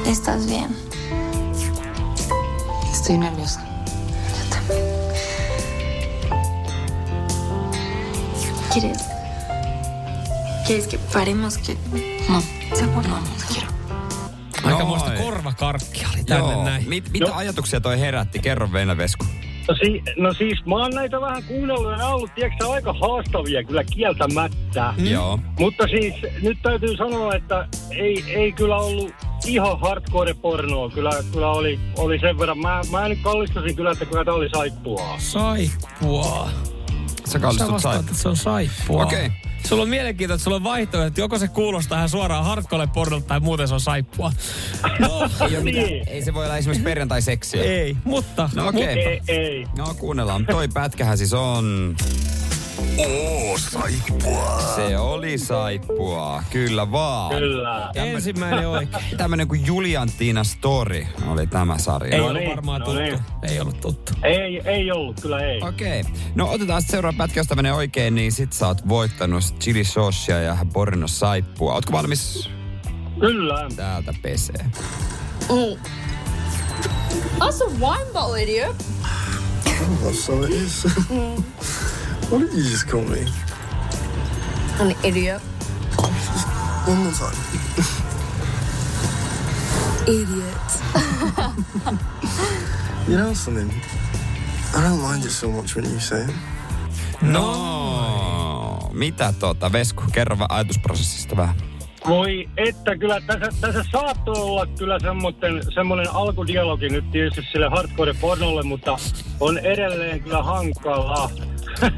[0.06, 0.74] ¿Estás bien?
[2.92, 3.62] Estoy nerviosa.
[4.38, 4.86] Yo también.
[8.72, 8.98] ¿Quieres?
[10.66, 11.58] ¿Quieres que paremos?
[11.58, 11.76] Que...
[12.28, 12.40] No,
[12.74, 13.71] seguro no, no quiero.
[14.64, 16.64] Aikamoista korvakarkkia oli tänne Joo.
[16.64, 16.88] näin.
[16.88, 18.38] Mit, mitä ajatuksia toi herätti?
[18.38, 19.24] Kerro Venä Vesku.
[19.68, 22.92] No, si- no siis mä oon näitä vähän kuunnellut ja nämä on ollut tiedätkö, aika
[22.92, 24.94] haastavia kyllä kieltämättä.
[24.98, 25.06] Mm.
[25.06, 25.38] Joo.
[25.58, 29.12] Mutta siis nyt täytyy sanoa, että ei, ei kyllä ollut
[29.46, 30.90] ihan hardcore pornoa.
[30.90, 32.58] Kyllä, kyllä oli, oli sen verran.
[32.58, 35.14] Mä, mä nyt kallistasin kyllä, että kyllä tää oli saippua.
[35.18, 36.48] Saippua.
[37.24, 38.10] Sä Sä kallistut vastaat, saippua.
[38.10, 39.02] että se on saippua.
[39.02, 39.30] Okei.
[39.68, 43.26] Sulla on mielenkiintoista, että sulla on vaihtoehto, että joko se kuulostaa ihan suoraan hardcore pornolta
[43.26, 44.32] tai muuten se on saippua.
[44.98, 45.08] No,
[45.50, 46.08] Ei, ole mitään, Niin.
[46.08, 47.62] ei se voi olla esimerkiksi perjantai-seksiä.
[47.62, 48.50] ei, mutta...
[48.54, 48.82] No okei.
[48.86, 49.66] Ei, ei.
[49.78, 50.46] No kuunnellaan.
[50.46, 51.96] Toi pätkähän siis on...
[52.98, 54.60] Oo, saippua.
[54.76, 56.42] Se oli saippua.
[56.50, 57.30] Kyllä vaan.
[57.36, 57.90] Kyllä.
[57.94, 59.04] Ensimmäinen oikein.
[59.16, 62.12] Tämmönen kuin Juliantina Story oli tämä sarja.
[62.14, 63.00] Ei No ollut niin, varmaan no tuttu.
[63.02, 63.18] niin.
[63.42, 64.12] Ei ollut tuttu.
[64.22, 65.62] Ei, ei ollut, kyllä ei.
[65.62, 66.00] Okei.
[66.00, 66.12] Okay.
[66.34, 70.38] No otetaan sitten seuraava pätkä, jos menee oikein, niin sit sä oot voittanut chili saucea
[70.40, 71.74] ja Borno saippua.
[71.74, 72.50] Ootko valmis?
[73.20, 73.68] Kyllä.
[73.76, 74.64] Täältä pesee.
[77.38, 78.76] That's a wine bottle, idiot.
[80.06, 80.86] Oh, so it is.
[82.32, 83.26] What did you just call me?
[84.80, 85.42] An idiot.
[86.86, 87.36] One more time.
[90.06, 90.72] Idiot.
[93.08, 93.68] You know something?
[94.76, 96.34] I don't mind it so much when you say it.
[97.22, 98.90] No.
[98.92, 101.54] Mitä tota, Vesku, kerro vaan ajatusprosessista vähän.
[102.08, 108.14] Voi että kyllä tässä, tässä saattoi olla kyllä semmoinen, semmoinen alkudialogi nyt tietysti sille hardcore
[108.20, 108.96] pornolle, mutta
[109.40, 111.30] on edelleen kyllä hankala.
[111.82, 111.90] Sä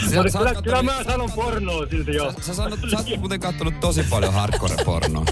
[0.00, 2.32] Mutta kyllä, kattonut- kyllä mä sanon pornoa silti jo.
[2.40, 5.24] Sä, sanot, sä oot muuten kattonut tosi paljon hardcore-pornoa.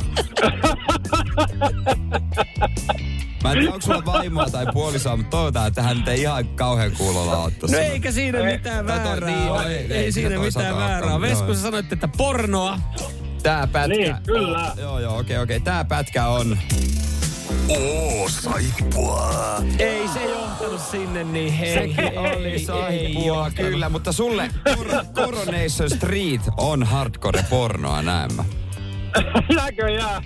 [3.44, 6.92] Mä en tiedä, onko sulla vaimoa tai puolisoa, mutta toivotaan, että hän ei ihan kauhean
[6.98, 7.52] kuulolla ole.
[7.70, 9.66] No eikä siinä mitään väärää niin, ole.
[9.66, 11.20] ei- Ei, ei siinä mitään väärää.
[11.20, 12.78] Vesku, sä sanoit, että pornoa.
[13.42, 13.88] Tää pätkä...
[13.96, 14.72] Niin, kyllä.
[14.76, 15.60] Joo, joo, okei, okei.
[15.60, 16.58] Tää pätkä on...
[17.68, 19.30] Oo, saippua.
[19.78, 21.74] Ei se johtanut sinne, niin hei.
[21.74, 28.44] Sekin oli saippua, kyllä, mutta sulle Cor- Coronation Street on hardcore-pornoa näemmä.
[29.56, 30.22] Näköjään.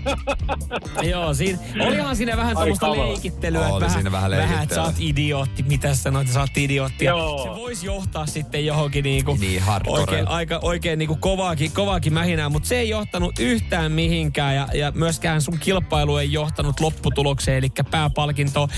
[1.10, 3.66] Joo, siinä, olihan siinä vähän tuommoista leikittelyä.
[3.68, 4.84] Oli että siinä vähän Vähän, että leikittelyä.
[4.84, 5.62] sä oot idiootti.
[5.62, 7.04] Mitä sä sanoit, että sä oot idiootti.
[7.04, 7.42] Joo.
[7.44, 10.00] Se voisi johtaa sitten johonkin niinku Niin, hardcore.
[10.00, 14.92] oikein, aika, oikein niinku kovaakin, kovaakin mähinää, mutta se ei johtanut yhtään mihinkään ja, ja
[14.94, 18.68] myöskään sun kilpailu ei johtanut lopputulokseen, eli pääpalkintoon.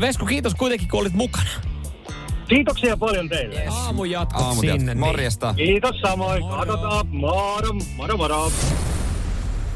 [0.00, 1.48] Vesku, kiitos kuitenkin, kun olit mukana.
[2.48, 3.66] Kiitoksia paljon teille.
[3.70, 4.78] Aamu jatkot Aamut sinne.
[4.78, 5.54] sinne, morjesta.
[5.54, 6.42] Kiitos samoin.
[6.42, 6.56] Moro.
[6.56, 7.06] Katsotaan.
[7.06, 8.52] Moro, moro, moro.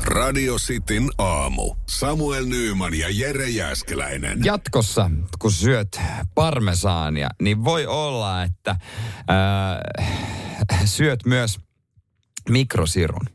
[0.05, 1.75] Radio Cityn aamu.
[1.87, 4.45] Samuel Nyyman ja Jere Jäskeläinen.
[4.45, 6.01] Jatkossa, kun syöt
[6.35, 8.77] parmesaania, niin voi olla, että
[9.29, 9.81] ää,
[10.85, 11.59] syöt myös
[12.49, 13.27] mikrosirun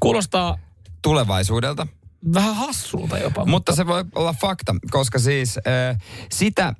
[0.00, 0.58] Kuulostaa
[1.02, 1.86] tulevaisuudelta.
[2.34, 3.44] Vähän hassulta jopa.
[3.44, 5.98] Mutta se voi olla fakta, koska siis äh,
[6.32, 6.74] sitä äh,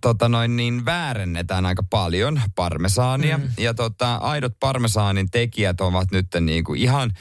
[0.00, 3.38] tota noin niin väärennetään aika paljon, parmesaania.
[3.38, 3.48] Mm.
[3.58, 7.12] Ja tota, aidot parmesaanin tekijät ovat nyt niin kuin ihan,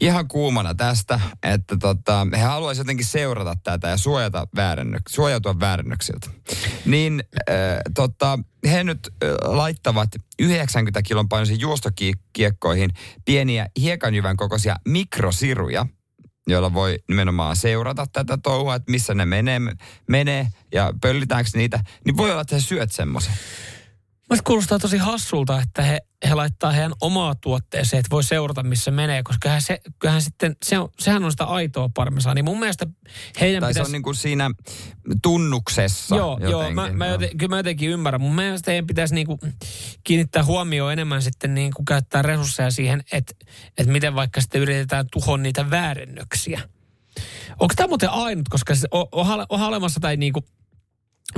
[0.00, 6.30] ihan kuumana tästä, että tota, he haluaisivat jotenkin seurata tätä ja suojata väärennök, suojautua väärennöksiltä.
[6.84, 7.54] Niin äh,
[7.94, 8.38] tota,
[8.70, 10.08] he nyt äh, laittavat
[10.38, 12.90] 90 kilon painoisiin juostokiekkoihin
[13.24, 15.86] pieniä hiekanjyvän kokoisia mikrosiruja,
[16.46, 19.60] joilla voi nimenomaan seurata tätä touhua, että missä ne menee,
[20.06, 23.32] menee ja pöllitäänkö niitä, niin voi olla, että sä syöt semmoisen.
[24.32, 28.90] Mielestäni kuulostaa tosi hassulta, että he, he laittaa heidän omaa tuotteeseen, että voi seurata, missä
[28.90, 32.44] menee, koska kyllähän, se, kyllähän sitten, se on, sehän on sitä aitoa parmesaania.
[32.44, 32.86] Mun mielestä
[33.40, 33.88] heidän Tai se pitäisi...
[33.88, 34.50] on niin kuin siinä
[35.22, 36.74] tunnuksessa Joo, joo jotenkin.
[36.74, 37.14] mä, mä joo.
[37.14, 38.20] joten, kyllä mä jotenkin ymmärrän.
[38.20, 39.38] Mun mielestä heidän pitäisi niinku
[40.04, 43.34] kiinnittää huomioon enemmän sitten niinku käyttää resursseja siihen, että,
[43.78, 46.60] että miten vaikka sitten yritetään tuhon niitä väärennöksiä.
[47.60, 50.44] Onko tämä muuten ainut, koska se on, onhan onhan olemassa tai niinku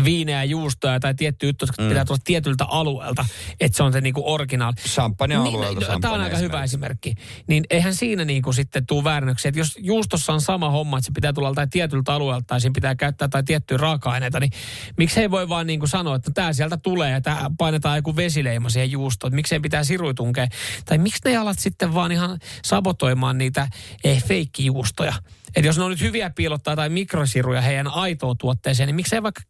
[0.04, 1.88] viineä, juustoja tai tietty juttu, jotka mm.
[1.88, 3.24] pitää tulla tietyltä alueelta,
[3.60, 4.74] että se on se niinku originaali.
[4.74, 7.14] Champagne alueelta Niin, Tämä on aika hyvä esimerkki.
[7.46, 9.48] Niin eihän siinä niinku sitten tuu väärännöksiä.
[9.48, 12.74] Että jos juustossa on sama homma, että se pitää tulla tai tietyltä alueelta tai siinä
[12.74, 14.52] pitää käyttää tai tiettyjä raaka-aineita, niin
[14.96, 18.68] miksi ei voi vaan niinku sanoa, että tämä sieltä tulee ja tää painetaan joku vesileima
[18.68, 19.28] siihen juustoon.
[19.28, 20.46] Että miksei pitää sirui tunkea.
[20.84, 23.68] Tai miksi ne alat sitten vaan ihan sabotoimaan niitä
[24.04, 25.12] eh, feikkijuustoja.
[25.56, 29.42] Että jos ne on nyt hyviä piilottaa tai mikrosiruja heidän aitoon tuotteeseen, niin miksei vaikka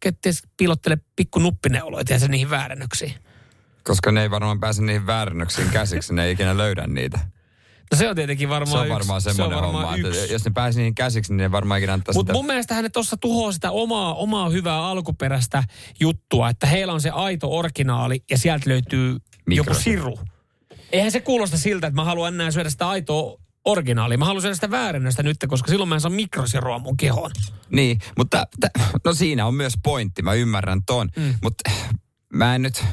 [0.57, 3.13] piilottele pikku nuppineuloita ja se niihin väärännöksiin.
[3.83, 7.19] Koska ne ei varmaan pääse niihin väärännöksiin käsiksi, ne ei ikinä löydä niitä.
[7.91, 9.33] No se on tietenkin varmaan Se on varmaan yksi.
[9.33, 11.93] semmoinen se on varmaan homma, että jos ne pääsee niihin käsiksi, niin ne varmaan ikinä
[11.93, 15.63] antaa Mutta mun mielestä ne tuossa tuhoaa sitä omaa, omaa hyvää alkuperäistä
[15.99, 20.15] juttua, että heillä on se aito originaali ja sieltä löytyy joku Mikrosiru.
[20.15, 20.27] siru.
[20.91, 24.17] Eihän se kuulosta siltä, että mä haluan enää syödä sitä aitoa originaali.
[24.17, 27.31] Mä syödä sitä väärennöstä nyt, koska silloin mä en saa mikrosirua mun kehoon.
[27.69, 31.09] Niin, mutta t- no siinä on myös pointti, mä ymmärrän ton.
[31.17, 31.33] Mm.
[31.43, 31.71] Mutta
[32.33, 32.83] mä en nyt,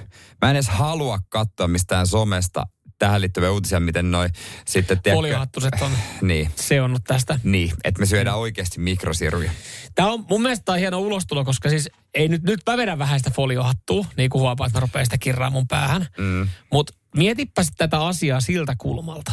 [0.43, 2.67] mä en edes halua katsoa mistään somesta
[2.99, 4.29] tähän liittyviä uutisia, miten noi
[4.67, 5.03] sitten...
[5.03, 5.91] tiedätkö- Foliohattuset on
[6.29, 7.41] Niin, seonnut tästä.
[7.43, 9.51] niin, että me syödään oikeasti mikrosiruja.
[9.95, 12.99] Tämä on mun mielestä tää on hieno ulostulo, koska siis ei nyt, nyt mä vedän
[12.99, 16.07] vähän sitä foliohattua, niin kuin huomaa, että mä rupean sitä kirraa mun päähän.
[16.19, 16.49] Mm.
[16.73, 19.33] Mutta mietipä tätä asiaa siltä kulmalta.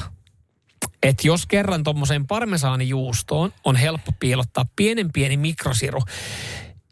[1.03, 6.01] Että jos kerran tuommoiseen parmesaanijuustoon on helppo piilottaa pienen pieni mikrosiru,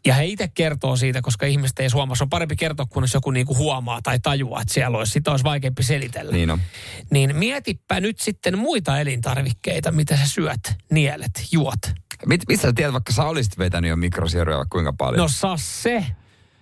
[0.06, 2.16] ja he itse kertoo siitä, koska ihmiset ei huomaa.
[2.16, 5.12] Se on parempi kertoa, kun jos joku niinku huomaa tai tajuaa, että siellä olisi.
[5.12, 6.32] Sitä olisi vaikeampi selitellä.
[6.32, 6.60] Niin on.
[7.10, 11.78] Niin mietipä nyt sitten muita elintarvikkeita, mitä sä syöt, nielet, juot.
[12.26, 15.22] Mit, mistä sä tiedät, vaikka sä olisit vetänyt jo mikrosiruja vaikka kuinka paljon?
[15.22, 16.06] No saa se.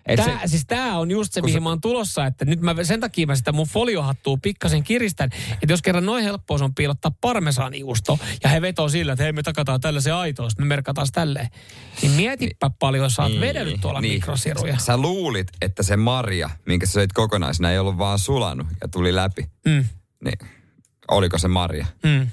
[0.07, 2.61] Et Tää, se, siis tämä on just se, mihin sä- mä oon tulossa, että nyt
[2.61, 6.65] mä sen takia mä sitä mun foliohattua pikkasen kiristän, että jos kerran noin helppoa se
[6.65, 11.07] on piilottaa parmesaanijuusto, ja he vetoo sillä, että hei me takataan tällaisen aitoista, me merkataan
[11.13, 11.49] tälleen,
[12.03, 14.15] niin mietipä paljon sä oot niin, vedellyt tuolla niin.
[14.15, 14.79] mikrosiruja.
[14.79, 19.15] Sä luulit, että se marja, minkä sä söit kokonaisena, ei ollut vaan sulanut ja tuli
[19.15, 19.47] läpi.
[19.67, 19.85] Mm.
[20.25, 20.39] Niin,
[21.11, 21.87] oliko se marja?
[22.03, 22.27] Mm.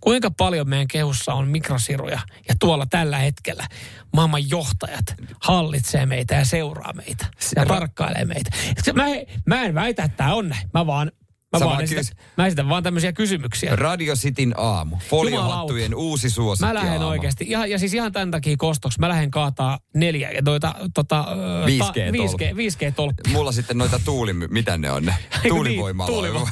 [0.00, 3.66] Kuinka paljon meidän kehussa on mikrosiruja ja tuolla tällä hetkellä
[4.12, 5.04] maailman johtajat
[5.42, 8.50] hallitsee meitä ja seuraa meitä ja tarkkailee meitä.
[8.94, 9.04] Mä,
[9.46, 10.68] mä en väitä, että tämä on näin.
[10.74, 11.12] Mä vaan,
[11.52, 13.76] mä Sä vaan esitän, kys- mä esitän vaan tämmöisiä kysymyksiä.
[13.76, 14.96] Radio Cityn aamu.
[15.08, 17.06] Foliohattujen uusi suosikki Mä lähden aamu.
[17.08, 21.20] oikeasti, ja, ja siis ihan tämän takia kostoksi, mä lähden kaataa neljä, ja noita, tota,
[21.20, 22.44] ö, 5G-tolppi.
[22.44, 23.30] 5G, 5G-tolppi.
[23.32, 25.14] Mulla sitten noita tuuli, mitä ne on ne?
[25.42, 25.48] Niin?
[25.54, 26.50] Tuulivoimaloita.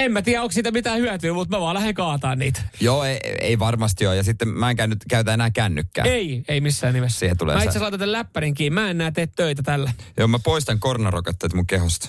[0.00, 2.62] En mä tiedä, onko siitä mitään hyötyä, mutta mä vaan lähden kaataa niitä.
[2.80, 4.16] Joo, ei, ei varmasti ole.
[4.16, 6.04] Ja sitten mä en käynyt, käytä enää kännykkää.
[6.04, 7.18] Ei, ei missään nimessä.
[7.18, 8.74] Siihen tulee mä itse laitan tämän läppärin kiinni.
[8.80, 9.92] Mä en näe tee töitä tällä.
[10.16, 12.08] Joo, mä poistan koronarokotteet mun kehosta.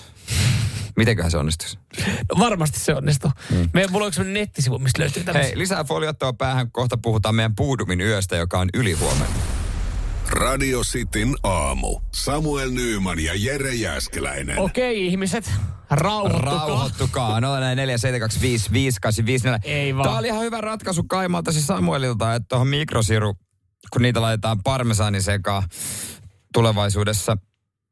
[0.96, 1.78] Mitenköhän se onnistuisi?
[2.06, 3.30] No, varmasti se onnistuu.
[3.50, 3.68] Mm.
[3.72, 5.48] Meillä mulla on sellainen nettisivu, mistä löytyy tämmöisiä.
[5.48, 6.70] Hei, lisää foliottoa päähän.
[6.70, 9.36] Kohta puhutaan meidän puudumin yöstä, joka on ylihuomenna.
[10.34, 12.00] Radio Cityn aamu.
[12.12, 14.58] Samuel Nyyman ja Jere Jäskeläinen.
[14.58, 15.50] Okei, ihmiset,
[15.90, 16.66] rauhoittukaa.
[16.66, 17.40] Rauhoittukaa.
[17.40, 17.44] 047255854.
[19.64, 20.04] Ei vaan.
[20.08, 23.34] Tämä oli ihan hyvä ratkaisu Kaimalta siis Samuelilta, että tuohon mikrosiru,
[23.92, 25.62] kun niitä laitetaan parmesaani sekaan
[26.52, 27.36] tulevaisuudessa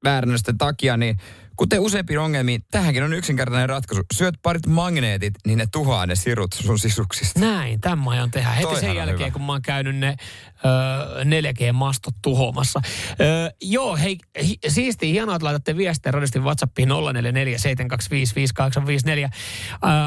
[0.04, 1.16] väärännösten takia, niin
[1.56, 4.02] kuten useimpiin ongelmiin, tähänkin on yksinkertainen ratkaisu.
[4.14, 7.40] Syöt parit magneetit, niin ne tuhoaa ne sirut sun sisuksista.
[7.40, 8.50] Näin, tämän mä aion tehdä.
[8.50, 9.30] Heti Toihan sen jälkeen, hyvä.
[9.30, 10.16] kun mä oon käynyt ne
[10.64, 12.80] ö, 4G-mastot tuhoamassa.
[13.20, 16.92] Ö, joo, hei, hi, siisti, hienoa, että laitatte viestiä radistin WhatsAppiin 0447255854.
[16.92, 16.96] Ö,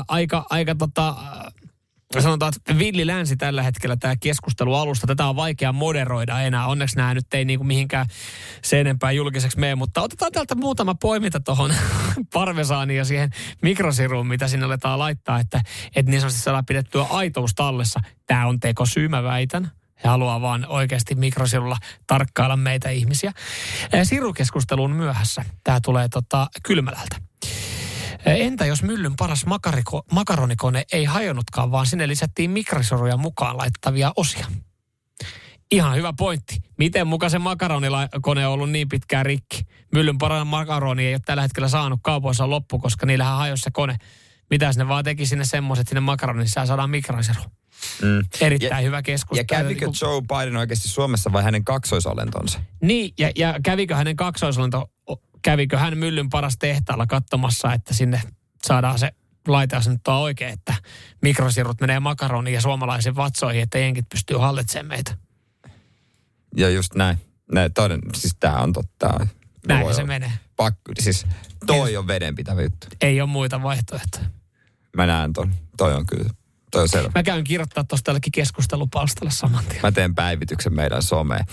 [0.08, 1.16] aika, aika tota,
[2.20, 5.08] sanotaan, että villi länsi tällä hetkellä tämä keskustelu alusta.
[5.08, 6.68] Tätä on vaikea moderoida enää.
[6.68, 8.06] Onneksi nämä nyt ei niinku mihinkään
[8.64, 11.74] sen enempää julkiseksi mene, mutta otetaan täältä muutama poiminta tuohon
[12.34, 13.30] parmesaaniin ja siihen
[13.62, 15.62] mikrosiruun, mitä sinne aletaan laittaa, että,
[15.96, 18.00] että niin sanotusti saadaan pidettyä aitous tallessa.
[18.28, 19.72] Tämä on tekosyy, mä väitän.
[20.04, 23.34] He haluaa vaan oikeasti mikrosirulla tarkkailla meitä ihmisiä.
[24.04, 25.46] Sirukeskusteluun myöhässä.
[25.64, 27.16] Tämä tulee tota, kylmälältä.
[28.26, 34.12] Eh, Entä jos myllyn paras makariko, makaronikone ei hajonnutkaan, vaan sinne lisättiin mikrosiruja mukaan laittavia
[34.16, 34.48] osia?
[35.72, 36.58] Ihan hyvä pointti.
[36.78, 39.62] Miten muka se makaronikone on ollut niin pitkään rikki?
[39.94, 43.98] Myllyn paras makaroni ei ole tällä hetkellä saanut kaupoissa loppu, koska niillähän hajosi se kone.
[44.50, 47.42] Mitä ne vaan teki sinne semmoiset sinne makaronin sisään saadaan mikrosiru.
[48.02, 48.24] Mm.
[48.42, 49.40] Erittäin Ja- hyvä keskustelu.
[49.40, 52.60] Ja kävikö Niinku- Joe Biden oikeasti Suomessa vai hänen kaksoisolentonsa?
[52.82, 54.92] Niin, ja, ja kävikö hänen kaksoisolento,
[55.46, 58.22] kävikö hän myllyn paras tehtaalla katsomassa, että sinne
[58.64, 59.12] saadaan se
[59.48, 60.74] laiteasennettua oikein, että
[61.22, 65.18] mikrosirut menee makaroniin ja suomalaisiin vatsoihin, että jenkit pystyy hallitsemaan meitä.
[66.58, 67.18] Ja just näin.
[67.52, 69.28] näin toden, siis tää on totta.
[69.68, 70.08] Näin se olla.
[70.08, 70.32] menee.
[70.56, 71.26] Pakko, siis
[71.66, 72.88] toi on vedenpitävä juttu.
[73.02, 74.26] Ei ole muita vaihtoehtoja.
[74.96, 75.56] Mä näen ton.
[75.78, 76.30] Toi on kyllä,
[76.76, 77.12] toi on selvä.
[77.16, 79.82] Mä käyn kirjoittaa tuosta tällekin keskustelupalstalle saman tien.
[79.82, 81.46] Mä teen päivityksen meidän someen.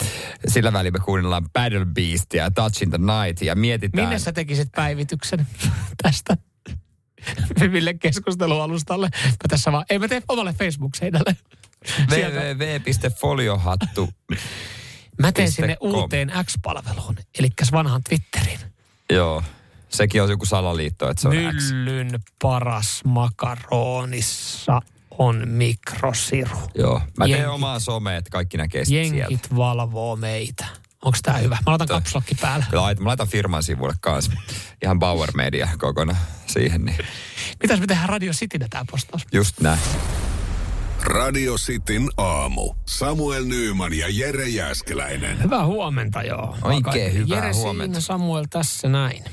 [0.48, 4.04] Sillä välin me kuunnellaan Battle Beastia ja Touch in the Night ja mietitään...
[4.04, 5.46] Minne sä tekisit päivityksen
[6.02, 6.36] tästä?
[7.70, 9.08] Mille keskustelualustalle?
[9.24, 11.36] Mä tässä vaan, ei mä tee omalle Facebook-seinälle.
[12.10, 14.10] Www.foliohattu.
[15.18, 15.94] Mä teen sinne com.
[15.94, 18.60] uuteen X-palveluun, eli vanhan Twitteriin.
[19.10, 19.42] Joo.
[19.88, 21.72] Sekin on joku salaliitto, että se on X.
[21.72, 24.82] Myllyn paras makaronissa
[25.18, 26.56] on mikrosiru.
[26.74, 27.00] Joo.
[27.18, 27.54] Mä teen Jenkit.
[27.54, 29.16] omaa somea, että kaikki näkee sit sieltä.
[29.16, 30.66] Jenkit valvoo meitä.
[31.04, 31.54] Onko tää hyvä?
[31.66, 32.64] Mä laitan kapslokki päälle.
[32.72, 34.32] Laitan, mä laitan firman sivulle kanssa.
[34.82, 36.84] Ihan Bauer Media kokonaan siihen.
[36.84, 36.98] Niin.
[37.62, 39.26] Mitäs me tehdään Radio Citynä tää postaus?
[39.32, 39.80] Just näin.
[41.04, 42.74] Radio Cityn aamu.
[42.88, 45.42] Samuel Nyyman ja Jere Jäskeläinen.
[45.42, 46.56] Hyvää huomenta, joo.
[46.62, 47.94] Oikein hyvää Jere huomenta.
[47.94, 49.24] siinä, Samuel tässä näin.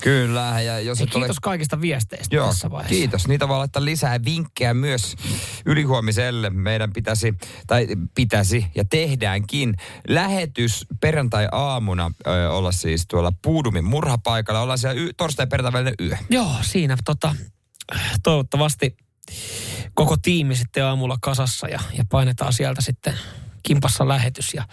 [0.00, 2.94] Kyllä, ja jos Hei, et ole kiitos kaikista viesteistä Joo, tässä vaiheessa.
[2.98, 3.28] kiitos.
[3.28, 5.16] Niitä voi laittaa lisää vinkkejä myös
[5.66, 6.50] ylihuomiselle.
[6.50, 7.34] Meidän pitäisi,
[7.66, 9.74] tai pitäisi ja tehdäänkin
[10.08, 14.60] lähetys perjantai-aamuna ö, olla siis tuolla Puudumin murhapaikalla.
[14.60, 16.16] Ollaan siellä y- torstai perjantai välinen yö.
[16.30, 17.34] Joo, siinä tota,
[18.22, 18.96] toivottavasti
[19.96, 23.14] koko tiimi sitten aamulla kasassa ja, ja painetaan sieltä sitten
[23.62, 24.54] kimpassa lähetys.
[24.54, 24.64] Ja,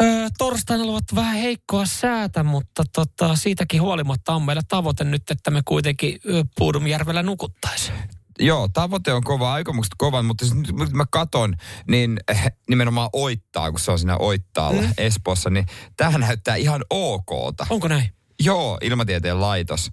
[0.00, 5.50] öö, torstaina ovat vähän heikkoa säätä, mutta tota, siitäkin huolimatta on meillä tavoite nyt, että
[5.50, 7.96] me kuitenkin ö, Puudumjärvellä nukuttaisiin.
[8.38, 11.54] Joo, tavoite on kova, aikomukset kovan, mutta siis nyt nyt mä katon,
[11.88, 14.92] niin eh, nimenomaan Oittaa, kun se on siinä Oittaalla mm.
[14.98, 17.66] Espoossa, niin tähän näyttää ihan okolta.
[17.70, 18.14] Onko näin?
[18.40, 19.90] Joo, ilmatieteen laitos.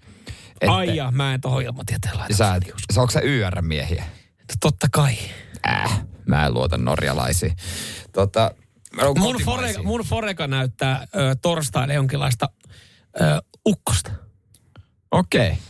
[0.68, 2.36] Ai ja, mä en tohon ilmatieteen laita.
[2.36, 2.60] Sä,
[2.94, 4.04] sä, onko sä YR-miehiä?
[4.60, 5.18] Totta kai.
[5.68, 7.56] Äh, mä en luota norjalaisiin.
[8.12, 8.52] Tota,
[9.20, 12.50] Mun foreka, mun foreka näyttää ö, torstaina jonkinlaista
[13.22, 14.12] ö, ukkosta.
[15.12, 15.48] Okei.
[15.48, 15.62] Okay.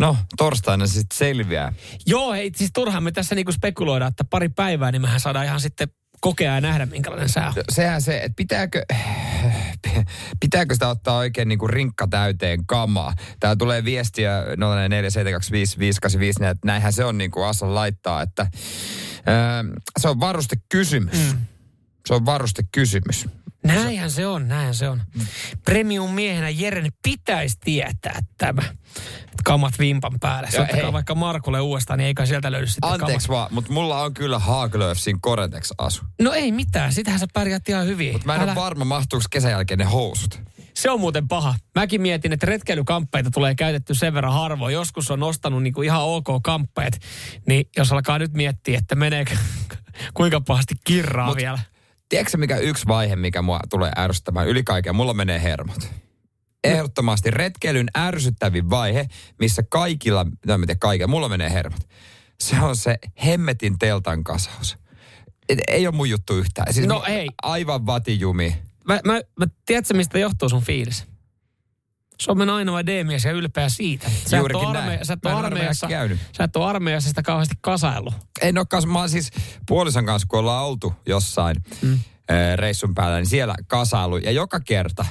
[0.00, 1.72] No, torstaina sitten selviää.
[2.06, 5.60] Joo, hei, siis turhaan me tässä niinku spekuloidaan, että pari päivää, niin mehän saadaan ihan
[5.60, 5.88] sitten
[6.20, 7.54] kokea ja nähdä, minkälainen sää on.
[7.68, 8.82] Sehän se, että pitääkö,
[10.40, 13.14] pitääkö sitä ottaa oikein niinku rinkka täyteen kamaa.
[13.40, 18.46] Täällä tulee viestiä 04725585, että näinhän se on niin kuin Asa laittaa, että
[19.98, 21.32] se on varuste kysymys.
[21.32, 21.38] Mm.
[22.06, 23.28] Se on varuste kysymys.
[23.66, 25.02] Näinhän se on, näinhän se on.
[25.64, 28.62] Premium miehenä Jeren pitäisi tietää tämä.
[29.44, 30.50] Kamat vimpan päälle.
[30.50, 33.40] Soittakaa vaikka Markulle uudestaan, niin eikä sieltä löydy sitten Anteeksi kamat.
[33.40, 36.04] vaan, mutta mulla on kyllä Haglöfsin Koretex-asu.
[36.22, 38.12] No ei mitään, sitähän sä pärjäät ihan hyvin.
[38.12, 40.40] Mutta mä en Älä- ole varma, mahtuuko kesän jälkeen ne housut.
[40.74, 41.54] Se on muuten paha.
[41.74, 44.74] Mäkin mietin, että retkeilykamppeita tulee käytetty sen verran harvoin.
[44.74, 46.98] Joskus on ostanut niinku ihan ok kamppeet.
[47.48, 49.36] Niin jos alkaa nyt miettiä, että meneekö
[50.14, 51.58] kuinka pahasti kirraa Mut- vielä.
[52.08, 54.96] Tiedätkö mikä yksi vaihe, mikä mua tulee ärsyttämään yli kaiken?
[54.96, 55.88] Mulla menee hermot.
[56.64, 59.06] Ehdottomasti retkeilyn ärsyttävin vaihe,
[59.38, 61.88] missä kaikilla, no tiedä kaikilla, mulla menee hermot.
[62.40, 64.76] Se on se hemmetin teltan kasaus.
[65.48, 66.74] Et, ei ole mun juttu yhtään.
[66.74, 67.28] Siis No ei.
[67.42, 68.56] Aivan vatijumi.
[68.84, 71.06] Mä, mä, mä tiedätkö, mistä johtuu sun fiilis?
[72.20, 74.10] Suomen ainoa D-mies ja ylpeä siitä.
[74.26, 75.00] Sä Juurikin et ole, näin.
[75.00, 76.20] arme- sä et ole armeijassa, käynyt.
[76.36, 78.14] sä et ole armeijassa sitä kauheasti kasaillut.
[78.40, 79.30] En ole kas, mä oon siis
[79.66, 81.98] puolison kanssa, kun ollaan oltu jossain mm.
[82.56, 84.16] reissun päällä, niin siellä kasailu.
[84.16, 85.04] Ja joka kerta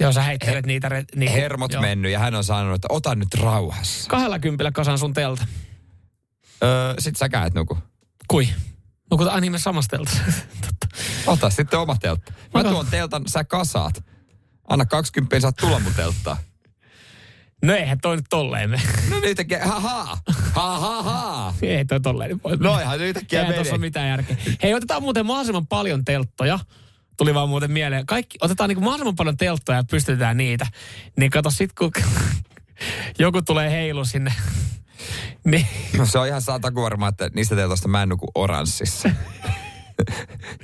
[0.00, 0.88] Joo, sä heittelet niitä.
[0.88, 1.82] Re, niitä hermot joo.
[1.82, 4.10] mennyt ja hän on sanonut, että ota nyt rauhassa.
[4.10, 5.46] Kahdella kympillä kasan sun telta.
[6.62, 7.78] Öö, sit sä käyt nuku.
[8.28, 8.48] Kui?
[9.10, 10.22] Nukutaan niin me samassa teltassa.
[11.26, 12.32] Ota sitten oma teltta.
[12.54, 14.04] Mä tuon teltan, sä kasaat.
[14.72, 16.36] Anna 20, saat tulla mun telttaan.
[17.62, 18.80] No eihän toi nyt tolleen me.
[19.10, 20.18] No nyt tekee, ha ha,
[20.52, 21.54] ha ha ha.
[21.62, 24.36] Ei toi tolleen nyt voi Noihan nyt yhtäkkiä Eihän tuossa mitään järkeä.
[24.62, 26.58] Hei, otetaan muuten mahdollisimman paljon telttoja.
[27.16, 28.06] Tuli vaan muuten mieleen.
[28.06, 30.66] Kaikki, otetaan niin mahdollisimman paljon telttoja ja pystytään niitä.
[31.16, 31.92] Niin kato sit, kun
[33.18, 34.32] joku tulee heilu sinne.
[35.44, 35.66] niin,
[35.98, 39.10] No se on ihan satakuorma, että niistä teltoista mä en nuku oranssissa.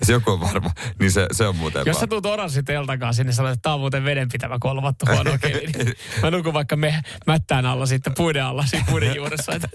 [0.01, 2.09] Jos joku on varma, niin se, se on muuten jos sä vaan.
[2.09, 5.67] tuut oranssi teltakaan sinne, sanoit, että tää on muuten vedenpitävä kolmattu huono keli.
[5.67, 9.53] Niin mä nukun vaikka me mättään alla sitten puiden alla, siinä puiden juuressa.
[9.53, 9.69] Että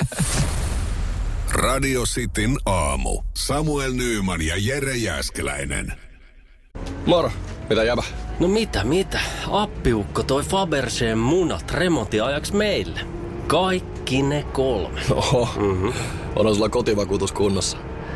[1.51, 3.21] Radio Cityn aamu.
[3.33, 5.93] Samuel Nyyman ja Jere Jäskeläinen.
[7.05, 7.31] Moro,
[7.69, 8.03] mitä jäbä?
[8.39, 9.19] No mitä, mitä?
[9.51, 12.99] Appiukko toi Faberseen munat remontiajaksi meille.
[13.47, 15.01] Kaikki ne kolme.
[15.11, 15.93] Oho, mm-hmm.
[16.35, 17.77] on sulla kotivakuutus kunnossa.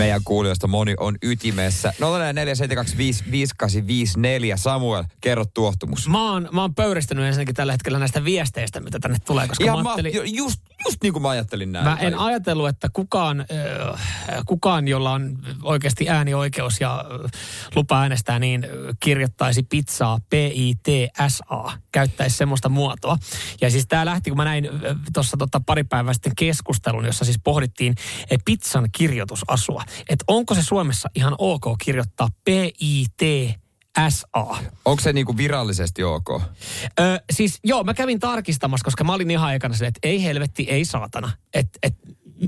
[0.00, 1.92] Meidän kuulijoista moni on ytimessä.
[1.98, 2.02] 04725584
[4.56, 6.08] Samuel, kerro tuohtumus.
[6.08, 9.78] mä oon, mä oon pöyristynyt ensinnäkin tällä hetkellä näistä viesteistä, mitä tänne tulee, koska Ihan
[9.78, 10.14] mä ma- ajattelin...
[10.14, 11.84] ju- just, just niin kuin mä ajattelin näin.
[11.84, 13.46] Mä en ajatellut, että kukaan,
[14.46, 17.04] kukaan, jolla on oikeasti äänioikeus ja
[17.74, 18.66] lupa äänestää, niin
[19.00, 23.18] kirjoittaisi pizzaa P-I-T-S-A, käyttäisi semmoista muotoa.
[23.60, 24.68] Ja siis tämä lähti, kun mä näin
[25.12, 29.82] tuossa tota pari päivää sitten keskustelun, jossa siis pohdittiin äh, pizzan kirjoitusasua.
[30.08, 33.22] Että onko se Suomessa ihan ok kirjoittaa P-I-T
[34.08, 34.56] SA.
[34.84, 36.30] Onko se niinku virallisesti ok?
[37.00, 40.84] Ö, siis joo, mä kävin tarkistamassa, koska mä olin ihan silleen, että ei helvetti, ei
[40.84, 41.30] saatana.
[41.54, 41.94] Et, et,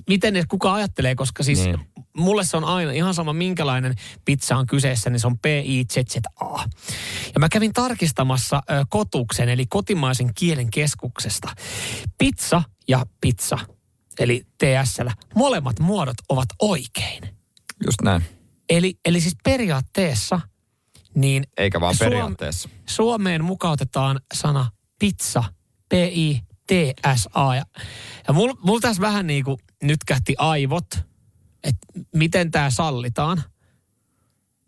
[0.09, 1.81] miten ne kuka ajattelee, koska siis niin.
[2.17, 6.65] mulle se on aina ihan sama minkälainen pizza on kyseessä, niin se on P-I-Z-Z-A.
[7.35, 11.49] Ja mä kävin tarkistamassa ö, kotuksen, eli kotimaisen kielen keskuksesta.
[12.19, 13.59] Pizza ja pizza,
[14.21, 17.23] eli TSL, molemmat muodot ovat oikein.
[17.85, 18.23] Just näin.
[18.69, 20.41] Eli, eli siis periaatteessa–
[21.15, 22.69] niin Eikä vaan periaatteessa.
[22.69, 25.45] Suom- Suomeen mukautetaan sana pizza,
[25.89, 27.55] P-I-T-S-A.
[27.55, 27.65] Ja,
[28.29, 30.87] ja mulla mul tässä vähän niin kuin nyt kähti aivot,
[31.65, 33.43] että miten tämä sallitaan.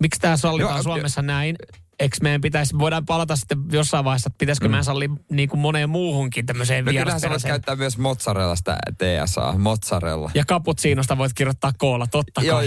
[0.00, 1.56] Miksi tämä sallitaan Joo, Suomessa näin?
[1.98, 4.70] Eikö meidän pitäisi, voidaan palata sitten jossain vaiheessa, että pitäisikö mm.
[4.70, 9.54] meidän sallia niin kuin moneen muuhunkin tämmöiseen no, kyllähän sä voit käyttää myös mozzarellasta TSA,
[9.58, 10.30] mozzarella.
[10.34, 12.46] Ja cappuccinosta voit kirjoittaa koola, totta kai.
[12.46, 12.66] Joo, Ei,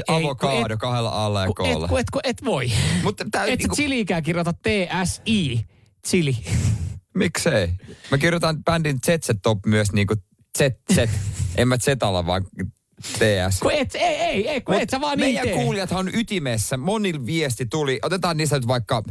[0.71, 1.87] et- kahdella alla ja et, koolla.
[1.87, 2.71] kun et, kun et voi.
[3.03, 5.65] Mutta tää Et niinku- sä chiliikään kirjoita T-S-I,
[6.07, 6.37] chili.
[7.15, 7.71] Miksei?
[8.11, 10.15] Mä kirjoitan bändin ZZ Top myös niinku
[10.57, 10.97] ZZ.
[11.57, 12.45] en mä Zetalla vaan
[13.01, 13.59] TS.
[13.61, 16.77] Kun et, ei, ei, ei, kun Mut et sä vaan niin meidän kuulijathan on ytimessä.
[16.77, 17.99] Monil viesti tuli.
[18.03, 19.03] Otetaan niistä nyt vaikka,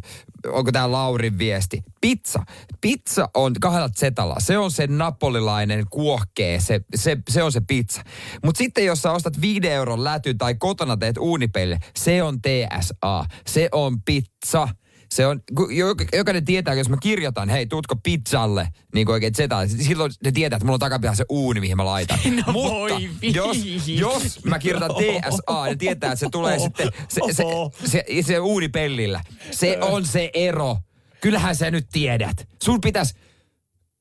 [0.47, 1.83] onko tämä Laurin viesti.
[2.01, 2.43] Pizza.
[2.81, 4.37] Pizza on kahdella zetalla.
[4.39, 6.61] Se on se napolilainen kuohkee.
[6.61, 8.03] Se, se, se on se pizza.
[8.45, 13.25] Mutta sitten jos sä ostat 5 euron läty tai kotona teet uunipelle, se on TSA.
[13.47, 14.69] Se on pizza.
[15.11, 15.43] Se on,
[16.13, 20.57] jokainen tietää, jos mä kirjoitan, hei, tuutko pizzalle, niin kuin oikein zeta, silloin ne tietää,
[20.57, 22.19] että mulla on takapihalla se uuni, mihin mä laitan.
[22.47, 27.21] No Mutta voi jos, jos mä kirjoitan TSA, ne tietää, että se tulee sitten se,
[27.31, 27.45] se,
[27.85, 29.21] se, se, se uunipellillä.
[29.51, 30.77] Se on se ero.
[31.21, 32.49] Kyllähän sä nyt tiedät.
[32.63, 33.15] Sun pitäisi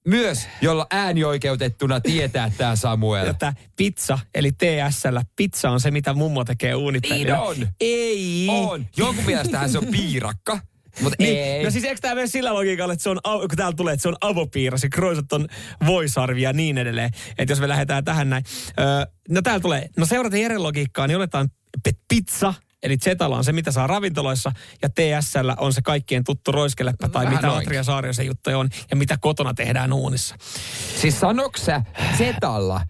[0.08, 3.28] myös, jolla äänioikeutettuna tietää tämä Samuel.
[3.28, 7.38] Että pizza, eli TSL, pizza on se, mitä mummo tekee uunipellillä.
[7.38, 7.68] Niin on.
[7.80, 8.48] Ei.
[8.50, 8.86] On.
[8.98, 10.60] Jonkun mielestähän se on piirakka.
[11.02, 11.64] Mutta Niin, ei.
[11.64, 14.08] no siis eikö tämä mene sillä logiikalla, että se on, kun täällä tulee, että se
[14.10, 15.48] on avopiirros ja kroisat on
[15.86, 17.12] voisarvi ja niin edelleen.
[17.38, 18.44] Että jos me lähdetään tähän näin.
[18.80, 21.50] Öö, no täällä tulee, no seurata Jeren logiikkaa, niin oletaan
[22.08, 22.54] pizza,
[22.84, 27.26] eli Zetala on se, mitä saa ravintoloissa, ja TSL on se kaikkien tuttu roiskeleppä, tai
[27.26, 27.56] Vähän mitä.
[27.56, 30.36] Atria Saariosen juttuja on, ja mitä kotona tehdään uunissa.
[31.02, 31.82] Siis sanoks sä
[32.18, 32.82] Zetalla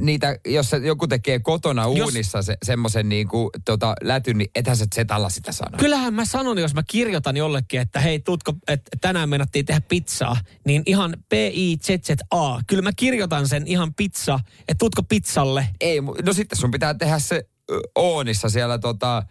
[0.00, 4.86] niitä, jos joku tekee kotona Jos- uunissa se, semmoisen niinku, tota, lätyn, niin ethän sä
[4.94, 5.78] Zetalla sitä sano.
[5.78, 10.36] Kyllähän mä sanon, jos mä kirjoitan jollekin, että hei, tutko, että tänään meinattiin tehdä pizzaa,
[10.66, 12.60] niin ihan P-I-Z-Z-A.
[12.66, 15.68] Kyllä mä kirjoitan sen ihan pizza, että tutko pizzalle.
[15.80, 17.48] Ei, no sitten sun pitää tehdä se
[17.94, 19.22] Oonissa siellä tota,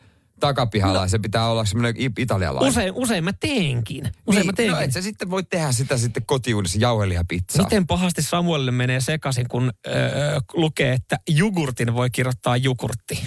[0.47, 1.01] takapihalla.
[1.01, 1.08] No.
[1.08, 2.69] Se pitää olla semmoinen italialainen.
[2.69, 4.03] Usein, usein mä teenkin.
[4.27, 4.75] Usein niin, mä teenkin.
[4.77, 7.63] No et sä sitten voi tehdä sitä sitten kotiuunissa jauhelihapizzaa.
[7.63, 13.23] Miten pahasti Samuelille menee sekaisin, kun öö, lukee, että jogurtin voi kirjoittaa jogurtti.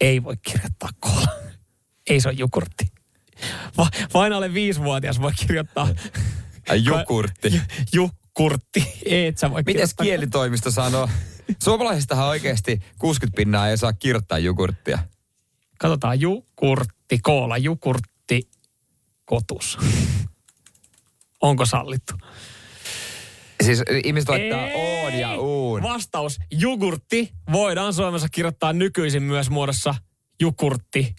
[0.00, 1.26] Ei voi kirjoittaa kola.
[2.10, 2.86] Ei se ole jogurtti.
[3.78, 5.88] Va, vain alle viisivuotias voi kirjoittaa
[6.82, 7.60] jukurtti.
[7.92, 8.92] jukurtti.
[9.04, 11.08] Ei, et sä voi Mites kirjoittaa- kielitoimisto sanoo?
[11.62, 14.98] Suomalaisistahan oikeasti 60 pinnaa ei saa kirjoittaa jogurttia.
[15.84, 18.48] Katsotaan jukurtti, koola, jukurtti,
[19.24, 19.78] kotus.
[21.40, 22.14] Onko sallittu?
[23.62, 25.82] Siis ihmiset laittaa oon ja uun.
[25.82, 29.94] Vastaus, jogurtti voidaan Suomessa kirjoittaa nykyisin myös muodossa
[30.40, 31.14] jukurtti,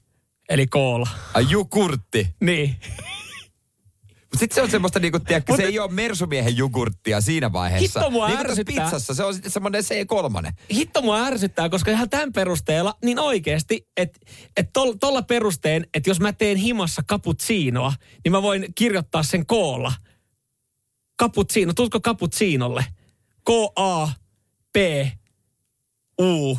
[0.49, 1.07] eli koola.
[1.33, 2.27] Ai jukurtti.
[2.41, 2.75] Niin.
[4.35, 7.99] Mutta sitten se on semmoista niinku, tiedätkö, se ei ole mersumiehen jogurttia siinä vaiheessa.
[7.99, 8.83] Hitto mua niin ärsyttää.
[8.83, 10.51] pizzassa, se on sitten semmoinen C3.
[10.73, 14.19] Hitto mua ärsyttää, koska ihan tämän perusteella, niin oikeasti, että
[14.57, 14.69] et
[14.99, 17.93] tuolla perusteen, että jos mä teen himassa cappuccinoa,
[18.23, 19.93] niin mä voin kirjoittaa sen koolla.
[21.21, 22.85] Cappuccino, tutko cappuccinolle?
[23.45, 24.07] K-A,
[24.73, 24.77] P,
[26.21, 26.55] U,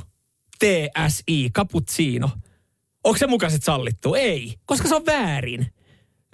[0.58, 0.62] T,
[1.08, 2.30] S, I, cappuccino.
[3.04, 4.14] Onko se mukaan sit sallittu?
[4.14, 5.66] Ei, koska se on väärin.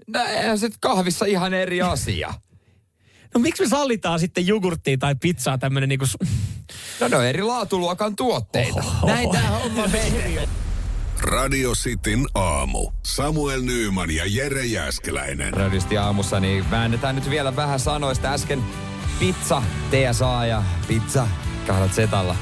[0.06, 2.34] No eihän se kahvissa ihan eri asia.
[3.34, 6.04] No miksi me sallitaan sitten jogurttia tai pizzaa tämmönen niinku...
[6.04, 6.26] su-
[7.00, 8.80] No ne on eri laatuluokan tuotteita.
[8.80, 9.06] Oho.
[9.06, 10.48] Näin tää homma menee.
[11.20, 12.90] Radio Cityn aamu.
[13.02, 15.54] Samuel Nyyman ja Jere Jäskeläinen.
[15.54, 18.32] Radisti aamussa, niin väännetään nyt vielä vähän sanoista.
[18.32, 18.62] Äsken
[19.18, 21.28] pizza, TSA ja pizza
[21.66, 22.36] kahdat setalla.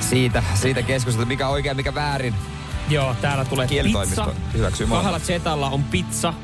[0.00, 2.34] Siitä, siitä keskustelua, mikä on oikein, mikä väärin.
[2.88, 4.34] Joo, täällä tulee pizza.
[4.54, 4.86] hyväksyy.
[4.86, 6.34] Kahdella zetalla on pizza,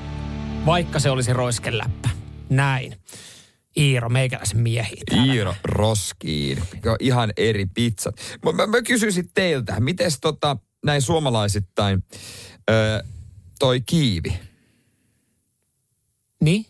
[0.67, 2.09] vaikka se olisi roiskeläppä.
[2.49, 2.97] Näin.
[3.77, 5.03] Iiro, meikäläisen miehiä.
[5.11, 5.33] täällä.
[5.33, 6.63] Iiro Roskiin.
[7.01, 8.15] Ihan eri pizzat.
[8.45, 12.05] Mä, mä, mä kysyisin teiltä, miten tota, näin suomalaisittain
[12.71, 13.05] ö,
[13.59, 14.39] toi kiivi?
[16.43, 16.67] Niin?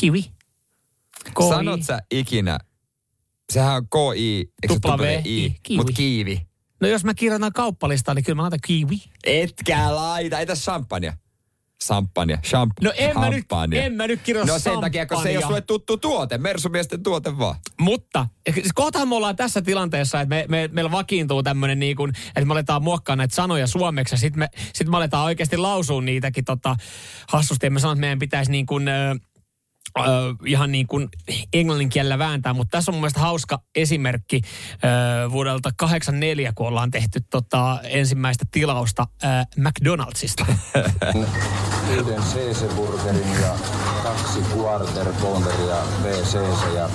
[0.00, 0.22] Kiwi.
[1.34, 1.48] K-I.
[1.48, 2.58] Sanot sä ikinä,
[3.52, 5.76] sehän on K-I, eikö se Tupla V, tupla I, I, kiwi.
[5.76, 6.46] mut kiivi.
[6.80, 8.96] No jos mä kirjoitan kauppalistaa, niin kyllä mä laitan kiwi.
[9.24, 11.12] Etkä laita, ei tässä champagnea.
[11.84, 15.28] Champagnea, champ, No en mä, nyt, en mä nyt kirjoita No sen takia, kun se
[15.28, 17.56] ei ole sulle tuttu tuote, Mersumiesten tuote vaan.
[17.80, 22.12] Mutta siis kohtahan me ollaan tässä tilanteessa, että me, me, meillä vakiintuu tämmöinen niin kuin,
[22.28, 26.02] että me aletaan muokkaa näitä sanoja suomeksi ja sitten me, sit me aletaan oikeasti lausua
[26.02, 26.76] niitäkin tota,
[27.28, 27.66] hassusti.
[27.66, 29.16] Ja me sanotaan, että meidän pitäisi niin kuin, ö,
[29.98, 30.02] ö,
[30.46, 31.08] ihan niin kuin
[31.52, 34.40] englannin kielellä vääntää, mutta tässä on mun mielestä hauska esimerkki
[35.24, 39.26] ö, vuodelta 84, kun ollaan tehty tota, ensimmäistä tilausta ö,
[39.56, 40.46] McDonaldsista.
[41.92, 43.54] yhden CC-burgerin ja
[44.02, 46.90] kaksi quarter pounderia VCC ja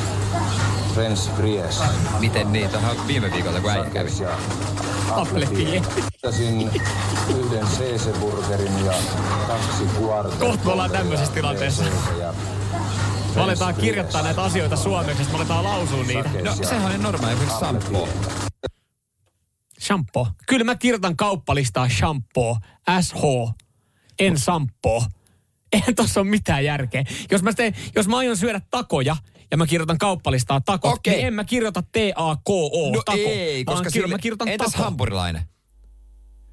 [0.93, 1.81] French fries.
[2.19, 2.77] Miten niitä?
[2.77, 4.09] On viime viikolla, kun äijä kävi.
[5.11, 6.69] Ottaisin
[7.29, 8.93] yhden CC-burgerin ja
[9.47, 11.83] kaksi quarter Kohta ollaan tämmöisessä tilanteessa.
[11.83, 12.33] VCC ja
[13.35, 16.29] Me aletaan kirjoittaa näitä asioita suomeksi, me aletaan lausua niitä.
[16.43, 18.09] No sehän on normaali, esimerkiksi shampoo.
[19.81, 20.27] Shampoo.
[20.47, 22.57] Kyllä mä kirjoitan kauppalistaa shampoo.
[23.01, 23.23] SH.
[24.19, 25.03] En shampoo.
[25.71, 27.03] Eihän tossa ole mitään järkeä.
[27.31, 29.15] Jos mä, teen, jos mä aion syödä takoja
[29.51, 31.13] ja mä kirjoitan kauppalistaa takot, Okei.
[31.13, 32.91] niin en mä kirjoita T-A-K-O.
[32.95, 34.83] No tako, ei, koska kirjo, sille, mä kirjoitan entäs tako.
[34.83, 35.41] hampurilainen?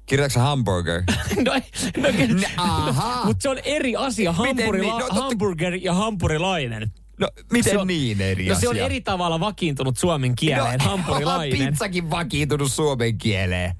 [0.05, 1.03] Kirjoitatko hamburger?
[1.45, 1.53] no,
[1.97, 2.09] no,
[2.57, 3.25] aha.
[3.25, 4.99] Mutta se on eri asia, hampurila, niin?
[4.99, 6.91] No, totta- hamburger ja hampurilainen.
[7.19, 8.61] No, miten Se on- niin eri No asia?
[8.61, 11.67] se on eri tavalla vakiintunut suomen kieleen, no, hampurilainen.
[11.69, 13.75] pizzakin vakiintunut suomen kieleen.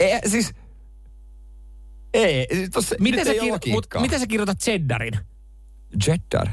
[0.00, 0.52] Ei, siis...
[2.14, 5.12] Ei, tossa, Miten sä, kir- mut, miten sä kirjoitat cheddarin?
[6.04, 6.48] Cheddar?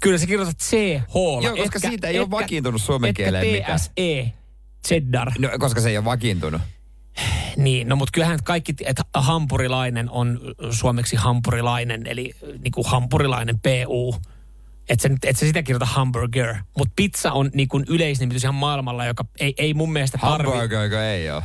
[0.00, 1.14] Kyllä sä kirjoitat CH.
[1.44, 3.78] Joo, koska siitä ei ole vakiintunut suomen kieleen mitään.
[3.80, 4.32] TSE,
[4.88, 5.32] cheddar.
[5.38, 6.60] No, koska se ei ole vakiintunut.
[7.56, 10.40] Niin, no mutta kyllähän kaikki, että hampurilainen on
[10.70, 14.16] suomeksi hampurilainen, eli niin kuin hampurilainen PU.
[14.88, 16.54] Että sä, et sä sitä kirjoita hamburger.
[16.78, 20.48] Mutta pizza on niin kuin yleisnimitys ihan maailmalla, joka ei, ei mun mielestä tarvi.
[20.50, 21.42] Hamburger ei ole.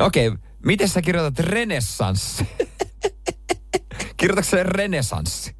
[0.00, 2.46] Okei, okay, miten sä kirjoitat renessanssi?
[4.16, 5.54] Kirjoitatko sä renesanssi?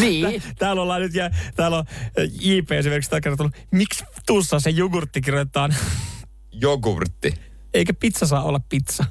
[0.00, 0.42] Niin.
[0.42, 4.70] Tää- Täällä ollaan nyt, ja täällä on äh, JP esimerkiksi tää kertonut, miksi tussa se
[4.70, 5.74] jogurtti kirjoitetaan,
[6.62, 7.34] Jogurtti.
[7.74, 9.04] eikä pizza saa olla pizza.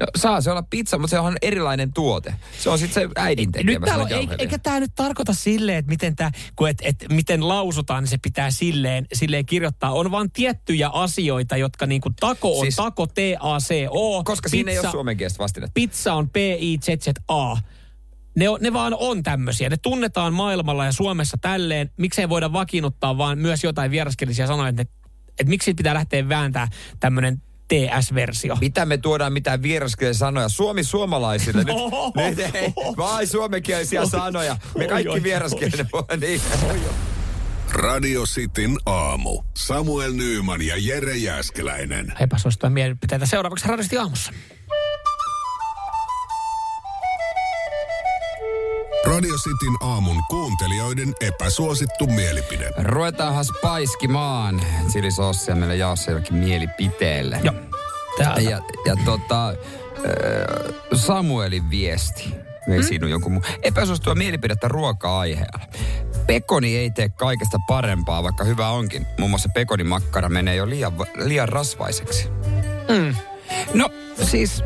[0.00, 2.34] No saa se olla pizza, mutta se on erilainen tuote.
[2.58, 3.72] Se on sitten se äidin tekemä.
[3.72, 4.40] Nyt täällä on, ei, jauhelinen.
[4.40, 8.18] eikä tämä nyt tarkoita silleen, että miten, tää, kun et, et, miten lausutaan, niin se
[8.18, 9.92] pitää silleen, silleen kirjoittaa.
[9.92, 14.24] On vaan tiettyjä asioita, jotka niinku tako on Siis- tako, T-A-C-O.
[14.24, 15.72] Koska siinä ei ole suomenkielistä vastinetta.
[15.74, 17.56] Pizza on P-I-Z-Z-A.
[18.36, 19.68] Ne, on, ne vaan on tämmöisiä.
[19.70, 21.90] Ne tunnetaan maailmalla ja Suomessa tälleen.
[21.96, 24.84] Miksei voida vakiinnuttaa vaan myös jotain vieraskielisiä sanoja, että,
[25.38, 26.68] että miksi siitä pitää lähteä vääntää
[27.00, 28.56] tämmöinen TS-versio.
[28.60, 30.48] Mitä me tuodaan mitään vieraskielisiä sanoja?
[30.48, 31.74] Suomi suomalaisille nyt.
[31.76, 32.12] Oho.
[32.16, 34.06] nyt ei, vaan suomenkielisiä Oi.
[34.06, 34.56] sanoja.
[34.78, 36.04] Me kaikki vieraskielinen voi.
[36.20, 36.40] Niin.
[37.72, 39.42] Radio Cityn aamu.
[39.56, 42.12] Samuel Nyyman ja Jere Jäskeläinen.
[42.20, 44.32] Epäsuosittuja mielipiteitä seuraavaksi radiosti aamussa.
[49.12, 52.70] Radio Cityn aamun kuuntelijoiden epäsuosittu mielipide.
[52.82, 57.40] Ruvetaanhan paiskimaan chilisossia meille jaossa jollekin mielipiteelle.
[57.42, 57.54] Joo.
[58.18, 58.40] Täältä.
[58.40, 59.54] Ja, ja tota,
[60.94, 62.34] Samuelin viesti.
[62.68, 62.84] Ei mm?
[62.84, 63.42] siinä jonkun muu.
[63.62, 65.66] Epäsuosittua mielipidettä ruoka-aiheella.
[66.26, 69.06] Pekoni ei tee kaikesta parempaa, vaikka hyvä onkin.
[69.18, 72.28] Muun muassa pekonimakkara menee jo liian, liian rasvaiseksi.
[72.88, 73.14] Mm.
[73.74, 73.90] No
[74.22, 74.64] siis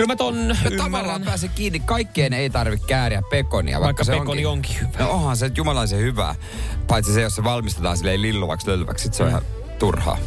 [0.00, 1.80] Kyllä mä ton No, tavallaan pääse kiinni.
[1.80, 3.76] Kaikkeen ei tarvitse kääriä pekonia.
[3.80, 4.98] Vaikka, Vaikka se pekoni onkin hyvä.
[4.98, 6.34] No onhan se jumalaisen hyvää.
[6.86, 9.42] Paitsi se, jos se valmistetaan silleen lilluvaksi lölväksi, sit se on ihan
[9.78, 10.18] turhaa.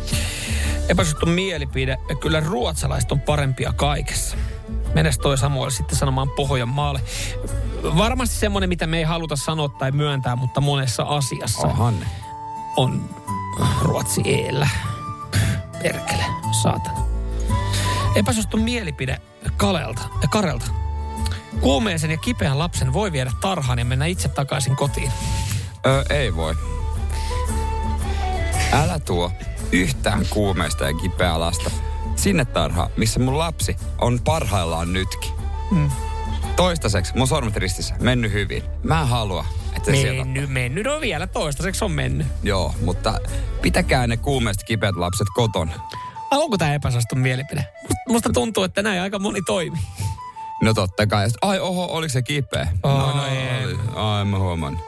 [0.90, 1.98] Epäsuosittu mielipide.
[2.20, 4.38] Kyllä ruotsalaiset on parempia kaikessa.
[4.94, 7.02] Menes toi Samuel sitten sanomaan Pohjanmaalle.
[7.98, 12.06] Varmasti semmoinen, mitä me ei haluta sanoa tai myöntää, mutta monessa asiassa Onhan ne.
[12.78, 13.10] on
[13.82, 14.70] Ruotsi eellä.
[15.84, 16.24] Perkele,
[16.62, 17.00] saatana.
[18.16, 19.22] Epäsuosittu mielipide
[19.58, 20.66] Kalelta, äh, Karelta.
[21.62, 25.12] Kuumeisen ja kipeän lapsen voi viedä tarhaan ja mennä itse takaisin kotiin.
[25.86, 26.56] Öö, ei voi.
[28.72, 29.32] Älä tuo
[29.72, 31.72] yhtään kuumeista ja kipeää lasta
[32.16, 35.32] sinne tarhaan, missä mun lapsi on parhaillaan nytkin.
[35.72, 35.92] Mm.
[36.56, 38.64] Toistaiseksi mun sormet ristissä, mennyt hyvin.
[38.84, 39.46] Mä en halua,
[39.76, 40.24] että se sieltä...
[40.24, 40.86] Mennyt, mennyt.
[40.86, 42.28] No vielä toistaiseksi on mennyt.
[42.44, 43.20] Joo, mutta
[43.62, 45.74] pitäkää ne kuumeista kipeät lapset kotona.
[46.38, 47.66] Onko tämä epäsuosittu mielipide?
[48.10, 49.82] Musta- tuntuu, että näin aika moni toimii.
[50.62, 51.28] No totta kai.
[51.42, 52.68] Ai oho, oliko se kipeä?
[52.84, 53.66] Oh, no, no ei.
[53.66, 53.78] oli.
[53.96, 54.82] Ai, en mä huomannut.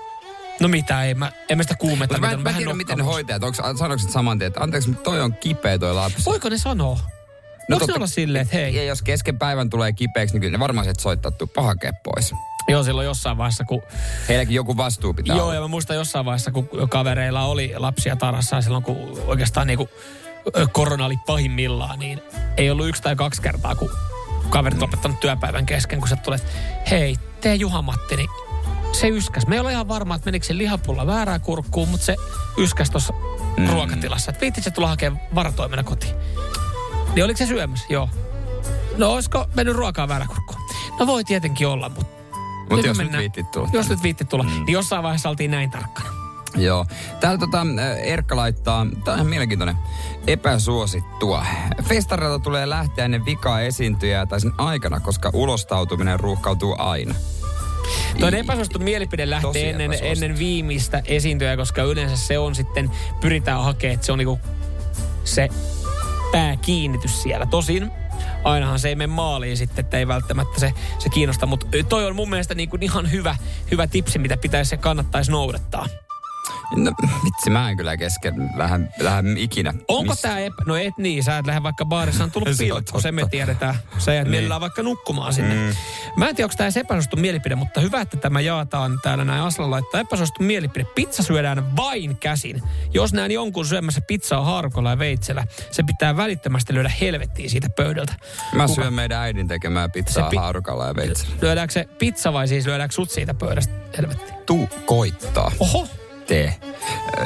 [0.60, 2.14] No mitä, ei mä, en mä sitä kuumetta.
[2.16, 5.04] Mutta mä, en- mä tiedän, miten ne hoitajat, onko, sanoiko saman tien, että anteeksi, mutta
[5.04, 6.26] toi on kipeä toi lapsi.
[6.26, 7.00] Voiko ne sanoa?
[7.70, 8.76] No Voiko ne olla silleen, että hei?
[8.76, 12.34] Ja jos kesken päivän tulee kipeäksi, niin kyllä ne varmaan sieltä soittaa, tuu pahake pois.
[12.68, 13.82] Joo, silloin jossain vaiheessa, kun...
[14.30, 15.56] Heilläkin joku vastuu pitää Joo, olla.
[15.56, 20.25] ja mä muistan jossain vaiheessa, kun kavereilla oli lapsia tarhassa silloin, kun oikeastaan niinku ö,
[20.72, 22.22] korona oli pahimmillaan, niin
[22.58, 23.90] ei ollut yksi tai kaksi kertaa, kun
[24.50, 26.44] kaverit lopettanut työpäivän kesken, kun sä tulet,
[26.92, 28.30] hei, tee Juha-Matti, niin
[28.92, 29.48] se yskäs.
[29.48, 32.16] Me ei ole ihan varma, että menikö se lihapulla väärää kurkkuun, mutta se
[32.58, 33.14] yskäs tuossa
[33.58, 33.70] mm.
[33.70, 34.32] ruokatilassa.
[34.32, 36.16] Että viittit se tulla hakemaan varatoimena kotiin.
[37.16, 37.86] Niin oliko se syömässä?
[37.90, 38.10] Joo.
[38.98, 40.60] No olisiko mennyt ruokaa väärää kurkkuun?
[41.00, 42.16] No voi tietenkin olla, mutta...
[42.70, 43.70] Mutta jos nyt viittit tulla.
[43.74, 44.50] Jos nyt viittit tulla, mm.
[44.50, 46.25] niin jossain vaiheessa oltiin näin tarkkana.
[46.58, 46.86] Joo.
[47.20, 49.76] Täällä tota, äh, Erkka laittaa, tää on ihan mielenkiintoinen,
[50.28, 51.46] epäsuosittua.
[51.84, 57.16] Festarilta tulee lähteä ennen vikaa esiintyjää tai sen aikana, koska ulostautuminen ruuhkautuu aina.
[58.20, 62.92] Tuo epäsuosittu mielipide lähtee ennen, ennen viimeistä esiintyjää, koska yleensä se on sitten,
[63.22, 64.40] pyritään hakemaan, että se on niinku
[65.24, 65.50] se
[66.32, 67.46] pääkiinnitys siellä.
[67.46, 67.92] Tosin
[68.44, 72.16] ainahan se ei mene maaliin sitten, että ei välttämättä se, se kiinnosta, mutta toi on
[72.16, 73.36] mun mielestä niinku ihan hyvä,
[73.72, 75.88] hyvä tipsi, mitä pitäisi se kannattaisi noudattaa.
[76.76, 76.92] No
[77.26, 79.74] vitsi, mä en kyllä kesken lähden, lähden ikinä.
[79.88, 80.56] Onko Miss- tämä epä...
[80.66, 83.26] No et niin, sä et lähde vaikka baarissa on tullut Se on pilkku, se me
[83.32, 83.76] tiedetään.
[83.98, 84.32] Sä jäät Niin.
[84.32, 85.56] mielellään vaikka nukkumaan sinne.
[85.56, 85.76] Mm.
[86.18, 89.72] Mä en tiedä, onko tämä epäsuosittu mielipide, mutta hyvä, että tämä jaetaan täällä näin Asla
[89.72, 90.02] laittaa.
[90.02, 90.86] Epäsuosittu mielipide.
[90.96, 92.62] Pizza syödään vain käsin.
[92.94, 98.14] Jos näen jonkun syömässä pizzaa haarukolla ja veitsellä, se pitää välittömästi lyödä helvettiin siitä pöydältä.
[98.54, 101.36] Mä Kuka- syön meidän äidin tekemää pizzaa pi- haarukalla ja veitsellä.
[101.42, 104.36] Lyödäänkö se pizza vai siis lyödäänkö sut siitä pöydästä helvettiin?
[104.46, 105.52] Tuu koittaa.
[105.60, 105.88] Oho!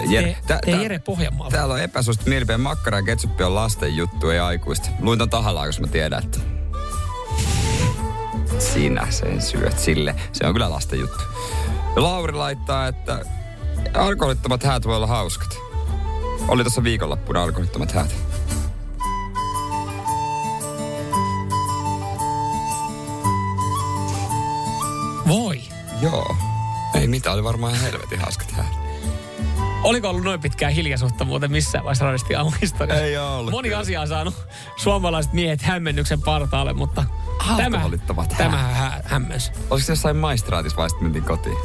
[0.09, 1.51] Jere, Jere Pohjanmaalla.
[1.51, 2.57] Täällä on epäsuosittu mielipide.
[2.57, 4.89] Makkara ja ketsuppi on lasten juttu, ei aikuista.
[4.99, 6.39] Luin ton tahallaan, koska mä tiedän, että
[8.59, 10.15] sinä sen syöt sille.
[10.33, 11.23] Se on kyllä lasten juttu.
[11.95, 13.25] Lauri laittaa, että
[13.93, 15.57] alkoholittomat häät voi olla hauskat.
[16.47, 18.15] Oli tuossa viikonloppuna alkoholittomat häät.
[25.27, 25.61] Voi.
[26.01, 26.35] Joo.
[26.93, 28.78] Ei mitään, oli varmaan helvetin hauskat häät.
[29.83, 33.03] Oliko ollut noin pitkää hiljaisuutta muuten missään vaiheessa radistin aamuhistoriassa?
[33.05, 33.79] Ei ollut Moni kyllä.
[33.81, 34.35] asia on saanut
[34.77, 37.05] suomalaiset miehet hämmennyksen partaalle, mutta
[37.57, 37.81] tämä,
[38.37, 39.51] tämä hä- hämmensi.
[39.69, 41.57] Olisiko se jossain maistraatissa vai sitten mentiin kotiin?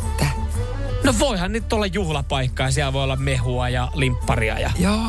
[1.04, 4.58] No voihan nyt olla juhlapaikka ja siellä voi olla mehua ja limpparia.
[4.58, 4.70] Ja...
[4.78, 5.06] Joo.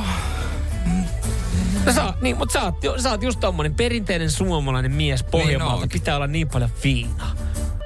[1.86, 5.76] No sä, niin, mutta sä oot, sä oot just tommonen perinteinen suomalainen mies Pohjanmaalta.
[5.76, 5.90] onkin.
[6.00, 7.32] pitää olla niin paljon viinaa.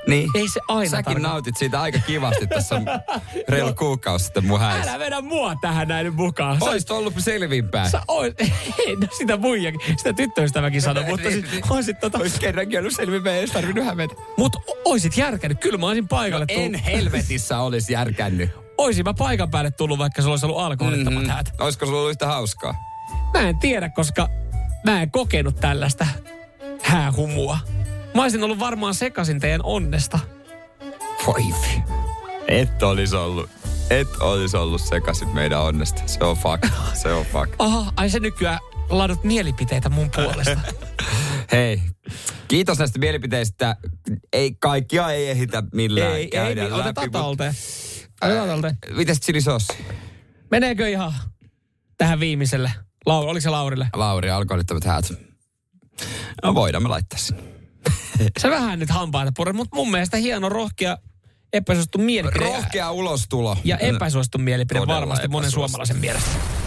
[0.09, 0.29] Niin.
[0.35, 2.81] Ei se aina Säkin tarkoita- nautit siitä aika kivasti tässä
[3.49, 4.91] reilu kuukausi sitten mun häissä.
[4.91, 6.59] Älä vedä mua tähän näin mukaan.
[6.59, 7.89] Sä- Oisit ollut selvinpäin.
[7.91, 8.33] Sä ois,
[8.87, 12.17] ei, no sitä muijakin, sitä tyttöystäväkin sanoi, mutta siis oisit tota...
[12.17, 14.13] Ois kerrankin ollut selvinpäin, ei tarvinnut hävetä.
[14.37, 14.55] Mut
[14.85, 18.49] oisit järkännyt, kyllä mä olisin paikalle No en helvetissä olisi järkännyt.
[18.77, 21.31] Oisin mä paikan päälle tullut, vaikka sulla olisi ollut alkoholittomat Mhm.
[21.31, 21.51] häät.
[21.59, 22.73] Olisiko sulla ollut yhtä hauskaa?
[23.33, 24.27] Mä en tiedä, koska
[24.85, 26.07] mä en kokenut tällaista
[26.81, 27.57] häähumua.
[28.19, 30.19] Mä olisin ollut varmaan sekasin teidän onnesta.
[31.27, 31.41] Voi.
[32.47, 33.49] Et olisi ollut.
[33.89, 36.01] Et olisi ollut sekaisin meidän onnesta.
[36.05, 36.69] Se on fakta.
[36.93, 37.55] Se on fakta.
[37.63, 38.59] Aha, ai se nykyään
[38.89, 40.59] laadut mielipiteitä mun puolesta.
[41.51, 41.81] Hei,
[42.47, 43.75] kiitos näistä mielipiteistä.
[44.33, 47.53] Ei, kaikkia ei ehitä millään ei, ei, käydä niin, läpi, otetaan talteen.
[48.21, 48.77] Otetaan talteen.
[48.95, 49.73] Mites chilisossi?
[50.51, 51.13] Meneekö ihan
[51.97, 52.71] tähän viimeiselle?
[53.05, 53.89] Lau, oliko se Laurille?
[53.95, 55.13] Lauri, alkoholittomat häät.
[56.43, 57.58] No voidaan me laittaa sinne.
[58.39, 60.97] Se vähän nyt hampaita purre, mutta mun mielestä hieno, rohkea,
[61.53, 62.45] epäsuosittu mielipide.
[62.45, 63.57] Rohkea ulostulo.
[63.63, 66.58] Ja epäsuosittu mielipide Todella varmasti monen suomalaisen mielestä.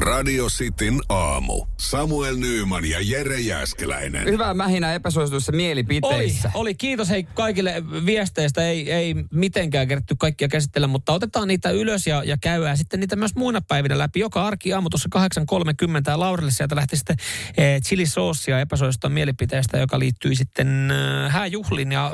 [0.00, 1.66] Radio Cityn aamu.
[1.76, 4.24] Samuel Nyyman ja Jere Jäskeläinen.
[4.24, 6.50] Hyvää mähinä epäsuosituissa Oli, mielipiteissä.
[6.54, 6.74] oli.
[6.74, 8.62] Kiitos hei kaikille viesteistä.
[8.62, 13.16] Ei, ei mitenkään kerätty kaikkia käsitellä, mutta otetaan niitä ylös ja, ja käydään sitten niitä
[13.16, 14.20] myös muina päivinä läpi.
[14.20, 15.08] Joka arki aamu tuossa
[15.40, 17.16] 8.30 ja Laurille sieltä lähti sitten
[17.56, 22.12] eh, chilisoosia epäsuositusta mielipiteistä, joka liittyy sitten eh, hääjuhliin ja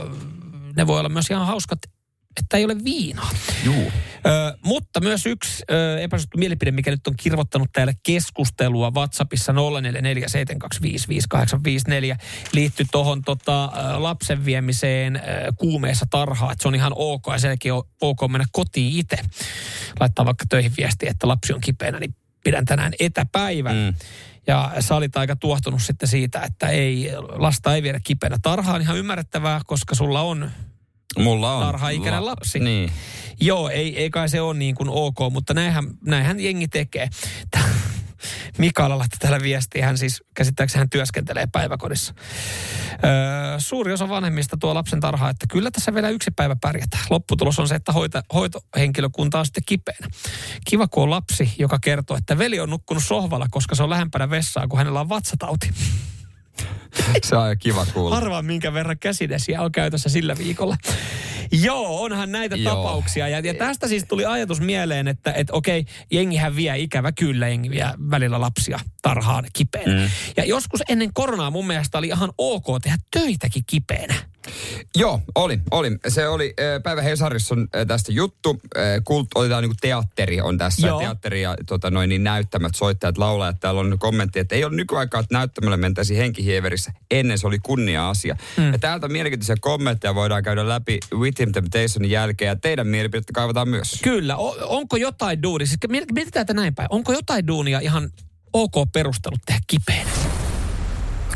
[0.77, 1.79] ne voi olla myös ihan hauskat,
[2.37, 3.31] että ei ole viinaa.
[3.65, 3.93] Juu.
[4.27, 9.57] Ö, mutta myös yksi ö, epäsuosittu mielipide, mikä nyt on kirvoittanut täällä keskustelua WhatsAppissa 0447255854,
[12.53, 15.21] liittyy tuohon tota, lapsen viemiseen ö,
[15.57, 16.53] kuumeessa tarhaa.
[16.53, 19.17] Että se on ihan ok ja senkin on ok mennä kotiin itse.
[20.01, 22.15] Laittaa vaikka töihin viestiä, että lapsi on kipeänä, niin
[22.45, 23.77] pidän tänään etäpäivän.
[23.77, 23.95] Mm.
[24.47, 28.83] Ja sä olit aika tuohtunut sitten siitä, että ei, lasta ei viedä kipeänä tarhaan.
[28.83, 30.51] Ihan ymmärrettävää, koska sulla on
[31.17, 31.67] Mulla on.
[31.67, 32.59] tarha-ikäinen lapsi.
[32.59, 32.93] Niin.
[33.41, 37.09] Joo, ei, ei kai se ole niin kuin ok, mutta näinhän, näinhän jengi tekee.
[38.59, 39.87] Mikaela laittoi täällä viestiä.
[39.87, 42.15] Hän siis käsittääkseni hän työskentelee päiväkodissa.
[43.05, 47.05] Öö, suuri osa vanhemmista tuo lapsen tarhaa, että kyllä tässä vielä yksi päivä pärjätään.
[47.11, 50.09] Lopputulos on se, että hoita, hoitohenkilökunta on sitten kipeänä.
[50.67, 54.31] Kiva, kun on lapsi, joka kertoo, että veli on nukkunut sohvalla, koska se on lähempänä
[54.31, 55.71] vessaa, kun hänellä on vatsatauti.
[57.25, 58.17] Se on aika kiva kuulla.
[58.17, 60.77] Arvaa, minkä verran käsidesiä on käytössä sillä viikolla.
[61.53, 62.75] Joo, onhan näitä Joo.
[62.75, 63.29] tapauksia.
[63.29, 67.71] Ja, ja tästä siis tuli ajatus mieleen, että et, okei, jengihän vie ikävä kyllä, jengi
[67.71, 70.01] vie välillä lapsia tarhaan kipeänä.
[70.01, 70.11] Mm.
[70.37, 74.15] Ja joskus ennen koronaa mun mielestä oli ihan ok tehdä töitäkin kipeänä.
[74.97, 75.99] Joo, oli, oli.
[76.09, 78.61] Se oli, äh, Päivä Hesarissa on äh, tästä juttu.
[78.77, 80.87] Äh, kult, otetaan niin teatteri on tässä.
[80.87, 81.01] Joo.
[81.01, 83.61] Teatteri ja tota, noin, niin näyttämät, soittajat, laulajat.
[83.61, 86.86] Täällä on kommentti, että ei ole nykyaikaa, että näyttämällä mentäisi henkihieverissä.
[87.11, 88.37] Ennen se oli kunnia-asia.
[88.57, 88.73] Mm.
[88.73, 92.49] Ja täältä mielenkiintoisia kommentteja voidaan käydä läpi With Him Temptationin jälkeen.
[92.49, 94.01] Ja teidän mielipidettä kaivataan myös.
[94.03, 98.11] Kyllä, o, onko jotain duunia, siis miet- mietitään tätä näin päin, onko jotain duunia ihan
[98.53, 100.11] ok perustelut tehdä kipeänä?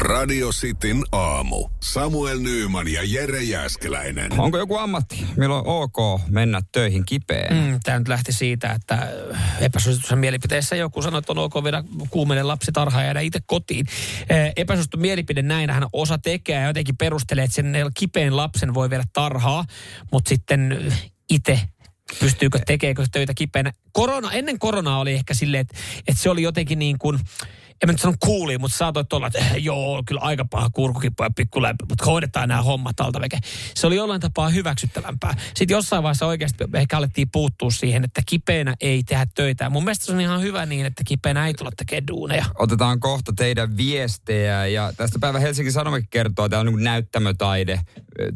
[0.00, 1.68] Radio Cityn aamu.
[1.80, 4.40] Samuel Nyyman ja Jere Jäskeläinen.
[4.40, 7.70] Onko joku ammatti, milloin on ok mennä töihin kipeänä?
[7.72, 9.08] Mm, Tämä nyt lähti siitä, että
[9.60, 13.86] epäsuositussa mielipiteessä joku sanoi, että on ok viedä kuumeinen lapsi tarhaan ja jäädä itse kotiin.
[14.56, 19.64] Epäsuosittu mielipide näinhän osa tekee ja jotenkin perustelee, että sen kipeän lapsen voi viedä tarhaa,
[20.12, 20.92] mutta sitten
[21.30, 21.60] itse
[22.20, 23.72] pystyykö, tekeekö töitä kipeänä.
[23.92, 25.76] Korona, ennen koronaa oli ehkä silleen, että,
[26.08, 27.18] että se oli jotenkin niin kuin,
[27.82, 31.22] en mä nyt sano kuuli, mutta saatoit olla, että eh, joo, kyllä aika paha kurkukipu
[31.22, 33.38] ja pikku lämpö, mutta hoidetaan nämä hommat alta veke.
[33.74, 35.34] Se oli jollain tapaa hyväksyttävämpää.
[35.54, 39.70] Sitten jossain vaiheessa oikeasti ehkä alettiin puuttua siihen, että kipeänä ei tehdä töitä.
[39.70, 42.44] Mun mielestä se on ihan hyvä niin, että kipeänä ei tulla tekemään duuneja.
[42.58, 47.80] Otetaan kohta teidän viestejä ja tästä päivä Helsingin Sanomakin kertoo, että on niin näyttämötaide,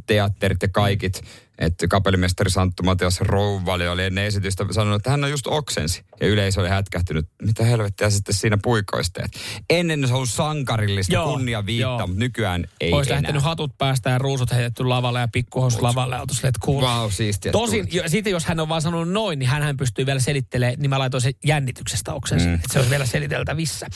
[0.06, 1.22] teatterit ja kaikit.
[1.58, 6.02] Että kapellimestari Santtu Matias Rouvali oli ennen esitystä sanonut, että hän on just oksensi.
[6.20, 9.30] Ja yleisö oli hätkähtynyt, mitä helvettiä sitten siinä puikoisteet.
[9.70, 12.06] Ennen se on ollut sankarillista Joo, kunnia viittaa, joo.
[12.06, 13.22] mutta nykyään ei Olisi enää.
[13.22, 16.82] lähtenyt hatut päästä ja ruusut heitetty lavalle ja pikkuhousut lavalle oltu silleen, että cool.
[16.82, 17.52] Vau, siistiä.
[17.52, 20.90] Tosin, jo, sitten jos hän on vaan sanonut noin, niin hän pystyy vielä selittelemään, niin
[20.90, 22.54] mä laitoin se jännityksestä oksensa, mm.
[22.54, 23.86] että se olisi vielä seliteltävissä.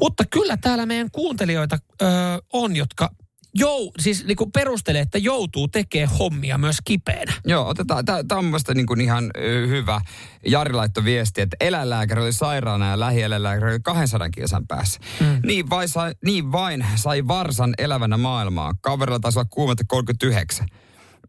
[0.00, 2.06] Mutta kyllä täällä meidän kuuntelijoita ö,
[2.52, 3.10] on, jotka
[3.58, 7.32] jou, siis niinku perustelee, että joutuu tekemään hommia myös kipeänä.
[7.44, 8.04] Joo, otetaan.
[8.04, 9.30] Tämä on niin kuin ihan
[9.68, 10.00] hyvä.
[10.46, 15.00] Jari laittoi viesti, että eläinlääkäri oli sairaana ja lähieläinlääkäri oli 200 kilsan päässä.
[15.20, 15.40] Mm.
[15.46, 18.72] Niin, vai sai, niin vain sai varsan elävänä maailmaa.
[18.80, 20.66] Kaverilla taisi olla kuumetta 39.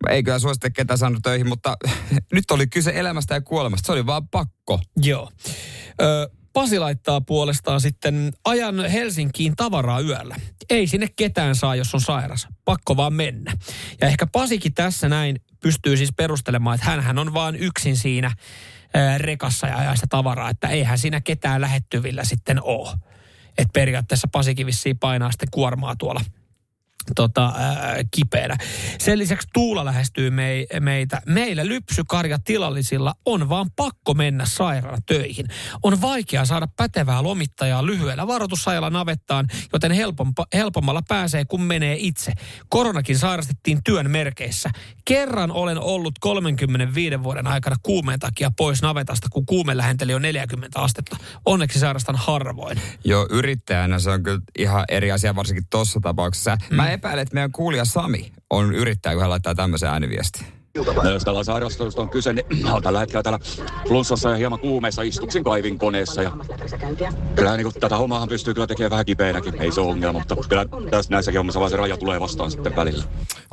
[0.10, 1.78] Ei kyllä suosittele ketään saanut töihin, mutta
[2.34, 3.86] nyt oli kyse elämästä ja kuolemasta.
[3.86, 4.80] Se oli vaan pakko.
[4.98, 5.32] Joo.
[6.02, 10.36] Ö, Pasi laittaa puolestaan sitten ajan Helsinkiin tavaraa yöllä.
[10.70, 12.48] Ei sinne ketään saa, jos on sairas.
[12.66, 13.54] Pakko vaan mennä.
[14.02, 18.32] Ja ehkä Pasikin tässä näin pystyy siis perustelemaan, että hänhän on vaan yksin siinä
[19.18, 22.98] rekassa ja ajaa sitä tavaraa, että eihän siinä ketään lähettyvillä sitten ole.
[23.58, 26.22] Että periaatteessa Pasikin vissiin painaa sitten kuormaa tuolla
[27.16, 28.58] tota, ää, kipeänä.
[29.00, 31.22] Sen lisäksi Tuula lähestyy mei, meitä.
[31.26, 35.46] Meillä lypsykarja tilallisilla on vaan pakko mennä sairaana töihin.
[35.84, 42.34] On vaikea saada pätevää lomittajaa lyhyellä varoitusajalla navettaan, joten helpompa, helpommalla pääsee, kun menee itse.
[42.70, 44.70] Koronakin sairastettiin työn merkeissä.
[45.06, 50.80] Kerran olen ollut 35 vuoden aikana kuumeen takia pois navetasta, kun kuume lähenteli on 40
[50.80, 51.18] astetta.
[51.46, 52.82] Onneksi sairastan harvoin.
[53.04, 56.58] Joo, yrittäjänä se on kyllä ihan eri asia, varsinkin tuossa tapauksessa.
[56.70, 56.78] Mm.
[57.00, 60.46] Mä epäilen, että meidän kuulija Sami on yrittäjä, kun hän laittaa tämmöisen ääniviestin.
[61.04, 63.40] No, jos tällä sairastelusta on kyse, niin olen tällä hetkellä täällä
[63.88, 66.24] flunssassa ja hieman kuumeessa istuksin kaivinkoneessa.
[66.24, 66.32] Ja
[67.36, 70.66] kyllä niin tätä hommaahan pystyy kyllä tekemään vähän kipeänäkin, ei se ole ongelma, mutta kyllä
[70.92, 73.04] tässä näissäkin hommissa vaan se raja tulee vastaan sitten välillä.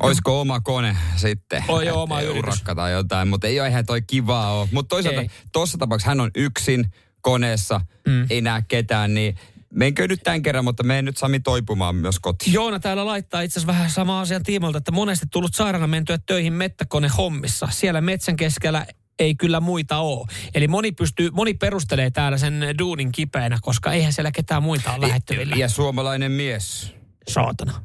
[0.03, 1.65] Olisiko oma kone sitten?
[1.69, 2.39] Oi joo, oma yritys.
[2.39, 4.69] Urakka tai jotain, mutta ei ole ihan toi kivaa ole.
[4.73, 5.31] Mutta toisaalta Ei.
[5.53, 6.87] tuossa tapauksessa hän on yksin
[7.21, 8.27] koneessa, mm.
[8.31, 9.39] ei näe ketään, niin
[9.75, 12.53] menkö nyt tämän kerran, mutta menen nyt Sami toipumaan myös kotiin.
[12.53, 16.53] Joona täällä laittaa itse asiassa vähän sama asian tiimoilta, että monesti tullut sairaana mentyä töihin
[16.53, 17.69] mettäkone hommissa.
[17.71, 18.87] Siellä metsän keskellä
[19.19, 20.27] ei kyllä muita ole.
[20.55, 25.09] Eli moni, pystyy, moni perustelee täällä sen duunin kipeänä, koska eihän siellä ketään muita ole
[25.09, 25.57] lähettyvillä.
[25.57, 26.95] Ja suomalainen mies.
[27.29, 27.83] Saatana.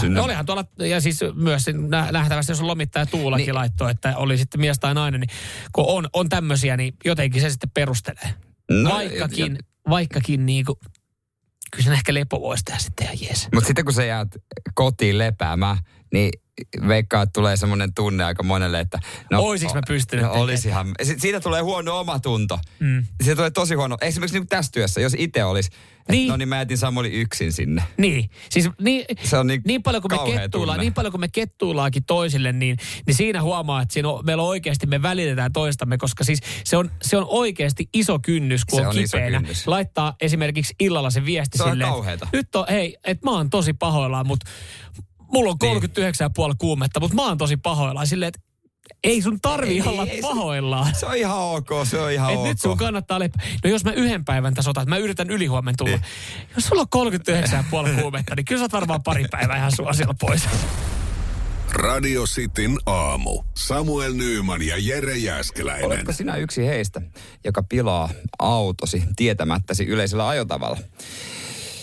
[0.00, 1.64] Sinne- olihan tuolla, ja siis myös
[2.12, 3.54] nähtävästi, jos on lomittaja Tuulakin niin.
[3.54, 5.30] laittoi, että oli sitten mies tai nainen, niin
[5.72, 8.34] kun on, on tämmöisiä, niin jotenkin se sitten perustelee.
[8.70, 10.76] No, vaikkakin, ja- vaikkakin niin kuin,
[11.72, 13.48] kyllä sen ehkä lepo voisi tehdä sitten ihan jees.
[13.54, 14.28] Mutta sitten kun sä jäät
[14.74, 15.78] kotiin lepäämään,
[16.12, 16.30] niin
[16.88, 18.98] veikkaa, että tulee semmoinen tunne aika monelle, että...
[19.30, 20.94] No, Oisiks mä pystynyt No olisihan.
[21.02, 22.58] Si- Siitä tulee huono omatunto.
[22.80, 23.04] Mm.
[23.22, 23.96] Siitä tulee tosi huono.
[24.00, 25.70] Esimerkiksi niin tässä työssä, jos itse olisi,
[26.10, 26.28] niin.
[26.28, 27.82] No niin mä jätin Samuli yksin sinne.
[27.98, 31.28] Niin, siis niin, Se on niin, niin paljon kuin me kettuillaan, niin paljon kuin me
[31.28, 32.76] kettuillaankin toisille, niin,
[33.06, 36.76] niin siinä huomaa, että siinä on, meillä on oikeasti, me välitetään toistamme, koska siis se
[36.76, 39.38] on, se on oikeasti iso kynnys, kun Se on, on kipeänä.
[39.40, 39.66] kynnys.
[39.66, 42.24] Laittaa esimerkiksi illalla se viesti Se on silleen, kauheeta.
[42.24, 44.46] että nyt on, hei, että mä oon tosi pahoillaan, mutta
[45.32, 45.58] mulla on
[46.50, 48.40] 39,5 kuumetta, mutta mä oon tosi pahoillaan silleen, että
[49.04, 50.94] ei sun tarvi Ei, olla ei se- pahoillaan.
[50.94, 52.46] Se on ihan ok, se on ihan Et ok.
[52.46, 53.42] nyt sun kannattaa leppä.
[53.64, 55.98] No jos mä yhden päivän tässä otan, että mä yritän ylihuomen tulla.
[56.54, 57.10] Jos sulla on
[57.94, 60.42] 39,5 kuumetta, niin kyllä sä oot varmaan pari päivää ihan suosiolla pois.
[61.72, 63.42] Radio Cityn aamu.
[63.54, 65.86] Samuel Nyyman ja Jere Jäskeläinen.
[65.86, 67.00] Oletko sinä yksi heistä,
[67.44, 68.08] joka pilaa
[68.38, 70.78] autosi tietämättäsi yleisellä ajotavalla?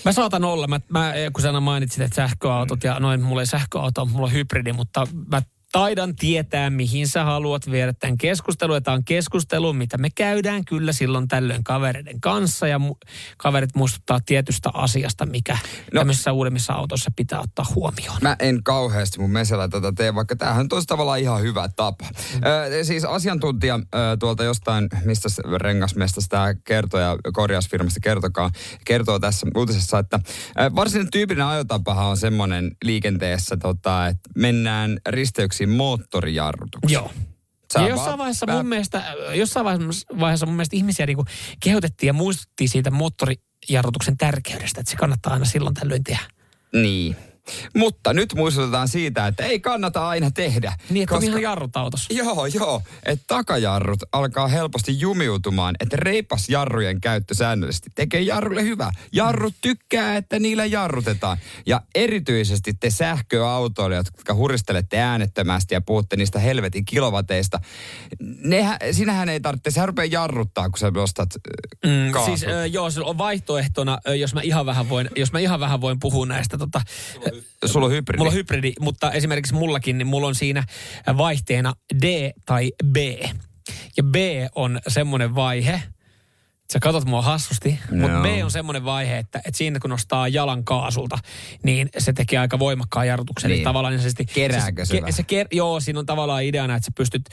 [0.06, 4.06] Mä saatan olla, mä, mä, kun sä mainitsit, että sähköautot ja noin, mulla ei sähköauto,
[4.06, 5.42] mulla on hybridi, mutta mä
[5.74, 8.84] taidan tietää, mihin sä haluat viedä tämän keskustelun.
[8.84, 12.68] Tämä on keskustelu, mitä me käydään kyllä silloin tällöin kavereiden kanssa.
[12.68, 15.58] Ja mu- kaverit muistuttaa tietystä asiasta, mikä
[15.94, 16.00] no.
[16.00, 18.18] tämmöisissä uudemmissa autoissa pitää ottaa huomioon.
[18.22, 22.06] Mä en kauheasti mun mesellä tätä tee, vaikka tämähän on tavallaan ihan hyvä tapa.
[22.06, 22.42] Mm.
[22.80, 28.52] Ö, siis asiantuntija ö, tuolta jostain, mistä rengasmestasta tämä kertoo ja korjausfirmasta kertokaa,
[28.86, 30.20] kertoo tässä uutisessa, että
[30.60, 36.94] ö, varsinainen tyypillinen ajotapahan on semmoinen liikenteessä, tota, että mennään risteyksiin moottorijarrutuksella.
[36.94, 37.12] Joo.
[37.74, 39.04] Sä ja jossain vaiheessa mun mielestä,
[39.34, 39.66] jossain
[40.20, 41.18] vaiheessa mun mielestä ihmisiä niin
[41.60, 46.24] kehotettiin ja muistuttiin siitä moottorijarrutuksen tärkeydestä, että se kannattaa aina silloin tällöin tehdä.
[46.74, 47.16] Niin.
[47.76, 50.74] Mutta nyt muistutetaan siitä, että ei kannata aina tehdä.
[50.90, 52.14] Niin, että on ihan jarrut autossa.
[52.14, 52.82] Joo, joo.
[53.06, 58.92] Että takajarrut alkaa helposti jumiutumaan, että reipas jarrujen käyttö säännöllisesti tekee jarrulle hyvää.
[59.12, 61.38] Jarrut tykkää, että niillä jarrutetaan.
[61.66, 67.60] Ja erityisesti te sähköautoilijat, jotka huristelette äänettömästi ja puhutte niistä helvetin kilowateista,
[68.44, 71.30] nehän, sinähän ei tarvitse, sehän rupeaa jarruttaa, kun sä nostat
[71.86, 75.60] mm, siis ö, joo, se on vaihtoehtona, jos mä ihan vähän voin, jos mä ihan
[75.60, 76.58] vähän voin puhua näistä.
[76.58, 76.82] Tota,
[77.66, 78.18] Sulla on hybridi.
[78.18, 80.64] Mulla on hybridi, mutta esimerkiksi mullakin, niin mulla on siinä
[81.18, 82.98] vaihteena D tai B.
[83.98, 84.16] Ja B
[84.56, 85.84] on semmoinen vaihe,
[86.74, 88.22] sä katot mua hassusti, mutta Joo.
[88.22, 91.18] B on semmoinen vaihe, että, että siinä kun nostaa jalan kaasulta,
[91.64, 93.50] niin se tekee aika voimakkaan jarrutuksen.
[93.50, 93.58] Niin.
[93.58, 95.14] Eli tavallaan niin Kerääkö se vähän?
[95.14, 97.30] se ker, Joo, siinä on tavallaan ideana, että sä pystyt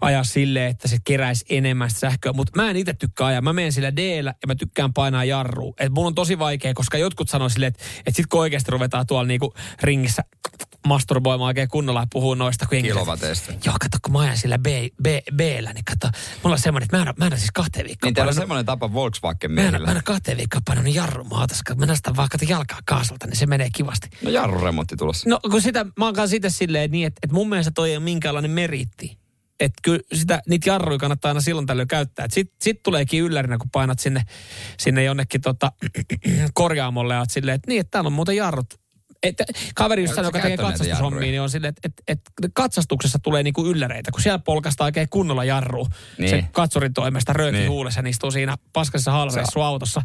[0.00, 2.32] ajaa silleen, että se keräisi enemmän sähköä.
[2.32, 3.40] Mutta mä en itse tykkää ajaa.
[3.40, 5.74] Mä menen sillä d ja mä tykkään painaa jarrua.
[5.78, 9.06] Et mun on tosi vaikea, koska jotkut sanoo silleen, että, että sit kun oikeasti ruvetaan
[9.06, 10.22] tuolla niinku ringissä
[10.86, 12.66] masturboimaan oikein kunnolla ja puhuu noista.
[12.66, 13.52] Kun Kilowateista.
[13.64, 14.66] Joo, kato, kun mä ajan sillä B,
[15.02, 15.06] B,
[15.36, 18.14] B-llä, niin kato, mulla on semmoinen, että mä en, mä en siis kahteen viikkoon Niin
[18.14, 19.92] teillä on semmoinen tapa Volkswagen Mä en, mä miehillä.
[19.98, 23.46] en kahteen viikkoon painanut jarru autossa, kun mä nostan vaan kato jalkaa kaasulta, niin se
[23.46, 24.08] menee kivasti.
[24.22, 25.30] No jarruremontti tulossa.
[25.30, 27.96] No kun sitä, mä oon kanssa itse silleen niin, että, että mun mielestä toi ei
[27.96, 29.18] ole minkäänlainen meriitti.
[29.60, 32.26] Että kyllä sitä, niitä jarruja kannattaa aina silloin tällöin käyttää.
[32.30, 34.22] Sitten sit tuleekin yllärinä, kun painat sinne,
[34.78, 35.72] sinne jonnekin tota,
[36.54, 38.82] korjaamolle ja oot silleen, että niin, että täällä on muuten jarrut.
[39.22, 39.44] Että
[39.74, 43.42] kaveri just sanoi, joka sä tekee katsastushommia, niin on silleen, että, että, että katsastuksessa tulee
[43.42, 45.86] niinku ylläreitä, kun siellä polkastaa oikein kunnolla jarru.
[46.18, 46.30] Niin.
[46.30, 47.70] Se katsurin toimesta rööki Niin.
[47.70, 50.02] huulessa ja istuu siinä paskassa halveissu autossa.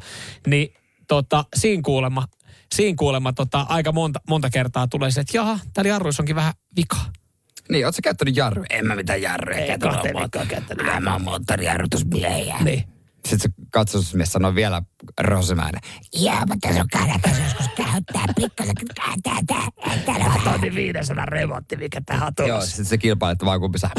[0.47, 0.73] Niin
[1.07, 2.27] tota, siinä kuulemma,
[2.75, 6.53] siinä kuulemma tota, aika monta, monta kertaa tulee se, että jaha, täällä jarruissa onkin vähän
[6.75, 6.97] vika.
[7.69, 8.67] Niin, ootko sä käyttänyt jarruja?
[8.69, 10.85] En mä mitään jarruja Ei kahteen viikkoon käyttänyt.
[11.03, 12.57] Mä oon moottorijarrutusmiehejä.
[12.63, 12.83] Niin.
[13.29, 14.81] Sitten se katsastusmies sanoi vielä
[15.19, 15.81] rosemäinen.
[16.19, 18.75] Jaa, mutta se on kannattaisi joskus käyttää pikkasen
[19.23, 20.41] käyttää.
[20.43, 23.91] Tonnin 500 remontti, mikä tähän on Joo, sitten se kilpailee, että vaan kumpi saa.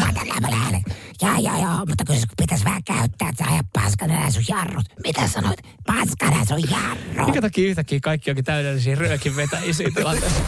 [1.22, 4.86] Joo, joo, joo, mutta kyllä pitäisi vähän käyttää, että sä ajat paskana nämä sun jarrut.
[5.02, 5.58] Mitä sanoit?
[5.86, 7.24] Paskana sun jarru.
[7.24, 10.40] Minkä takia yhtäkkiä kaikki onkin täydellisiä röökin vetäisiä tilanteessa?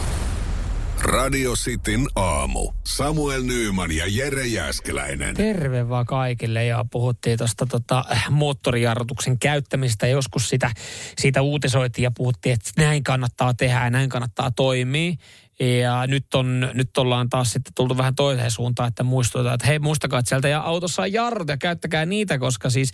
[1.01, 2.71] Radio Cityn aamu.
[2.83, 5.35] Samuel Nyyman ja Jere Jäskeläinen.
[5.35, 10.07] Terve vaan kaikille ja puhuttiin tuosta tota, moottorijarrutuksen käyttämistä.
[10.07, 10.71] Joskus sitä,
[11.17, 15.13] siitä uutisoitiin ja puhuttiin, että näin kannattaa tehdä ja näin kannattaa toimia.
[15.61, 19.79] Ja nyt, on, nyt ollaan taas sitten tultu vähän toiseen suuntaan, että muistutetaan, että hei
[19.79, 22.91] muistakaa, että sieltä ja autossa on jarrut ja käyttäkää niitä, koska siis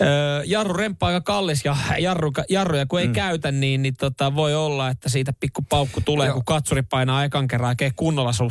[0.00, 3.12] Öö, jarruremppa aika kallis ja jarru, jarruja kun ei mm.
[3.12, 6.34] käytä, niin, niin tota, voi olla, että siitä pikku paukku tulee, Joo.
[6.34, 8.50] kun katsuri painaa ekan kerran oikein kunnolla sun,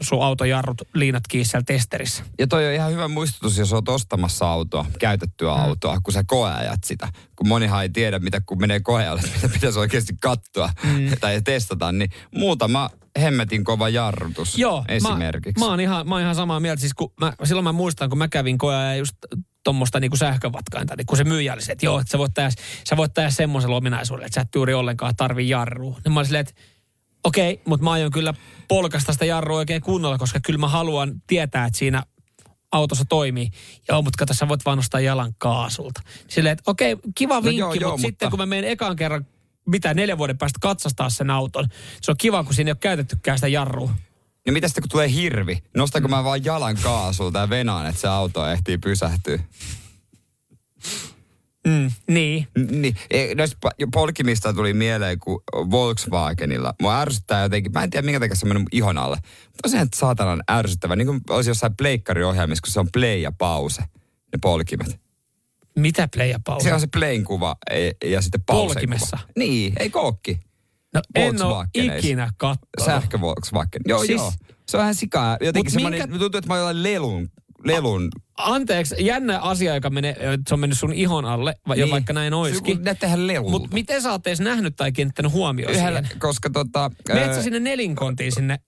[0.00, 2.24] sun auton jarrut liinat kiinni siellä testerissä.
[2.38, 5.60] Ja toi on ihan hyvä muistutus, jos oot ostamassa autoa, käytettyä Mm.
[5.62, 7.08] autoa, kun sä koeajat sitä.
[7.36, 11.10] Kun monihan ei tiedä, mitä kun menee koeajalle, mitä pitäisi oikeasti katsoa mm.
[11.20, 12.90] tai testata, niin muutama
[13.20, 15.58] hemmetin kova jarrutus Joo, esimerkiksi.
[15.60, 16.80] Mä, mä, oon ihan, mä oon ihan samaa mieltä.
[16.80, 19.16] Siis kun mä, silloin mä muistan, kun mä kävin koja ja just
[19.64, 22.50] tuommoista niinku sähkövatkainta, niin kun se myyjä oli se, että joo, että sä voit tehdä,
[22.88, 25.98] sä voit tehdä semmoisella ominaisuudella, että sä et juuri ollenkaan tarvii jarrua.
[26.04, 26.62] Niin mä olin silleen, että
[27.26, 28.34] Okei, okay, mutta mä aion kyllä
[28.68, 32.02] polkasta sitä jarrua oikein kunnolla, koska kyllä mä haluan tietää, että siinä
[32.72, 33.50] autossa toimii.
[33.88, 36.00] Joo, mutta kato, sä voit vaan nostaa jalan kaasulta.
[36.28, 38.70] Silleen, että okei, okay, kiva No vinkki, joo, mutta, joo, mutta sitten kun mä menen
[38.70, 39.26] ekan kerran,
[39.66, 41.68] mitä neljän vuoden päästä katsastaa sen auton,
[42.00, 43.94] se on kiva, kun siinä ei ole käytettykään sitä jarrua.
[44.46, 45.62] Ja mitä sitten kun tulee hirvi?
[45.76, 49.38] Nostako mä vaan jalan kaasulta ja venaan, että se auto ehtii pysähtyä?
[51.66, 52.48] Mm, niin.
[52.70, 56.74] Niin, E, noista polkimista tuli mieleen, kun Volkswagenilla.
[56.82, 59.16] Mua ärsyttää jotenkin, mä en tiedä minkä takia se on mennyt ihon alle.
[59.46, 63.82] Mutta se saatanan ärsyttävä, niin kuin olisi jossain pleikkariohjelmissa, kun se on play ja pause,
[64.08, 65.00] ne polkimet.
[65.78, 66.68] Mitä play ja pause?
[66.68, 69.16] Se on se playn kuva e- ja sitten pausen Polkimessa?
[69.16, 69.32] kuva.
[69.36, 70.38] Niin, ei kookki.
[70.94, 72.84] No en ole ikinä kattonut.
[72.86, 73.82] Sähkö Volkswagen.
[73.86, 74.32] Joo, Siis- joo.
[74.68, 75.36] Se on ihan sikaa.
[75.40, 76.82] Jotenkin semmoinen, minkä- tuntuu, että mä oon jollain
[77.66, 81.74] lelun, lelun Anteeksi, jännä asia, joka menee, että se on mennyt sun ihon alle, va-
[81.74, 81.90] Niin.
[81.90, 82.82] vaikka näin olisikin.
[82.84, 83.50] Ne tehdään lelulta.
[83.50, 86.18] Mutta miten sä oot edes nähnyt tai kiinnittänyt huomioon Yhdellä, siihen?
[86.20, 86.90] koska tota...
[87.12, 88.58] Meet sä sinne nelinkontiin sinne?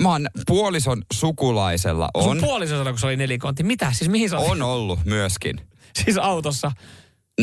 [0.00, 2.22] Mä oon puolison sukulaisella on.
[2.22, 3.62] Sun puoliso sanoi, kun se oli nelinkontti.
[3.62, 3.92] Mitä?
[3.92, 4.38] Siis mihin sä?
[4.38, 5.60] On ollut myöskin.
[6.04, 6.72] Siis autossa.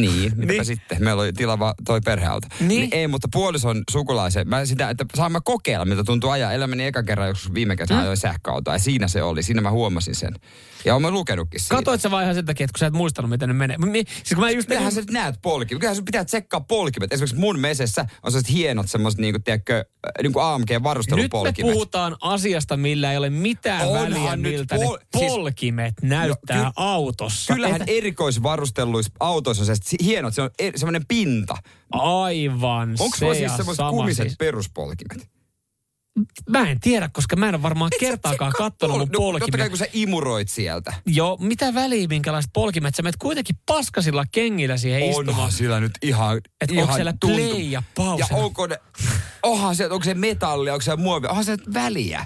[0.02, 0.66] Niin, mitäpä Niin.
[0.66, 1.04] sitten.
[1.04, 2.48] Meillä oli tilava toi perheauto.
[2.60, 2.90] Niin.
[2.92, 6.54] ei, mutta puolison sukulaisen, mä sitä, että saan mä kokeilla, miltä tuntuu ajaa.
[6.54, 8.02] Elämäni eka kerran joskus viime kesänä Mm.
[8.04, 9.44] ajoin sähköautoa ja siinä se oli.
[9.44, 10.34] Siinä mä huomasin sen.
[10.88, 11.76] Ja mä lukenutkin siitä.
[11.76, 13.78] Katoit sä vaan ihan sen takia, että kun sä et muistanut, miten ne menee.
[13.78, 14.68] Mi- siis kun mä just...
[14.68, 15.80] Kyllähän sä nyt näet polkimet.
[15.80, 17.14] Kyllähän sun pitää tsekkaa polkimet.
[17.14, 19.86] Esimerkiksi mun mesessä on sellaiset hienot semmoiset niinku, tiedätkö,
[20.24, 20.42] niinku Nyt me
[20.78, 21.72] AMG-varustelupolkimet.
[21.74, 26.58] puhutaan asiasta, millä ei ole mitään Onhan väliä, nyt miltä pol- ne siis- polkimet näyttää
[26.58, 27.54] No, ky- autossa.
[27.54, 31.58] Kyllähän Et- erikoisvarustelluissa autoissa on sellaiset hienot, se on er, semmoinen pinta.
[31.92, 34.38] Aivan Onko se sulla siis semmoiset kumiset siis.
[34.38, 35.30] peruspolkimet?
[36.50, 39.70] Mä en tiedä, koska mä en ole varmaan kertaakaan kattonut mun No, totta kai polkimia.
[39.70, 40.94] kun sä imuroit sieltä.
[41.06, 42.96] Joo, mitä väliä, minkälaiset polkimet?
[42.96, 45.30] Sä menet kuitenkin paskasilla kengillä siihen istumaan.
[45.36, 48.26] Onhan sillä nyt ihan, Et ihan onko siellä tuntu- play ja pause?
[48.30, 48.78] Ja onko ne,
[49.44, 52.26] onhan se, onko se metalli, onko se muovi, onhan se väliä.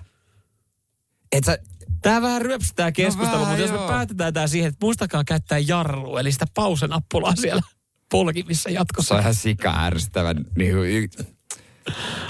[1.32, 1.58] Et sä,
[2.02, 3.88] Tää vähän ryöpsitää keskustelua, No mutta jos me joo.
[3.88, 7.62] päätetään tää siihen, että muistakaa käyttää jarrua, eli sitä pausenappulaa siellä
[8.12, 9.16] polkimissa se jatkossa.
[9.16, 11.10] on ihan sika ärsyttävä niin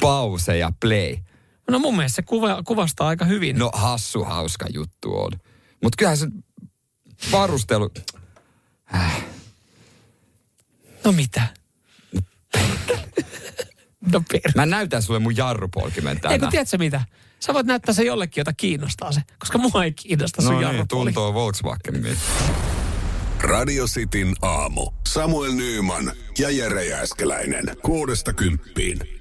[0.02, 1.18] pause ja play.
[1.72, 3.58] No mun mielestä se kuva, kuvastaa aika hyvin.
[3.60, 5.32] No hassu hauska juttu on.
[5.84, 6.28] Mutta kyllähän se
[7.32, 7.90] varustelu,
[11.06, 11.42] No mitä?
[14.12, 14.42] no per...
[14.56, 16.50] mä näytän sulle mun jarrupolkimen tänään.
[16.52, 17.02] tiedätkö mitä?
[17.40, 19.22] Sä voit näyttää se jollekin, jota kiinnostaa se.
[19.40, 22.18] Koska mua ei kiinnosta sun No niin, tuntuu Volkswagen.
[23.40, 24.92] Radio Cityn aamu.
[25.08, 27.64] Samuel Nyyman ja Jere Jääskeläinen.
[27.82, 29.21] Kuudesta kymppiin.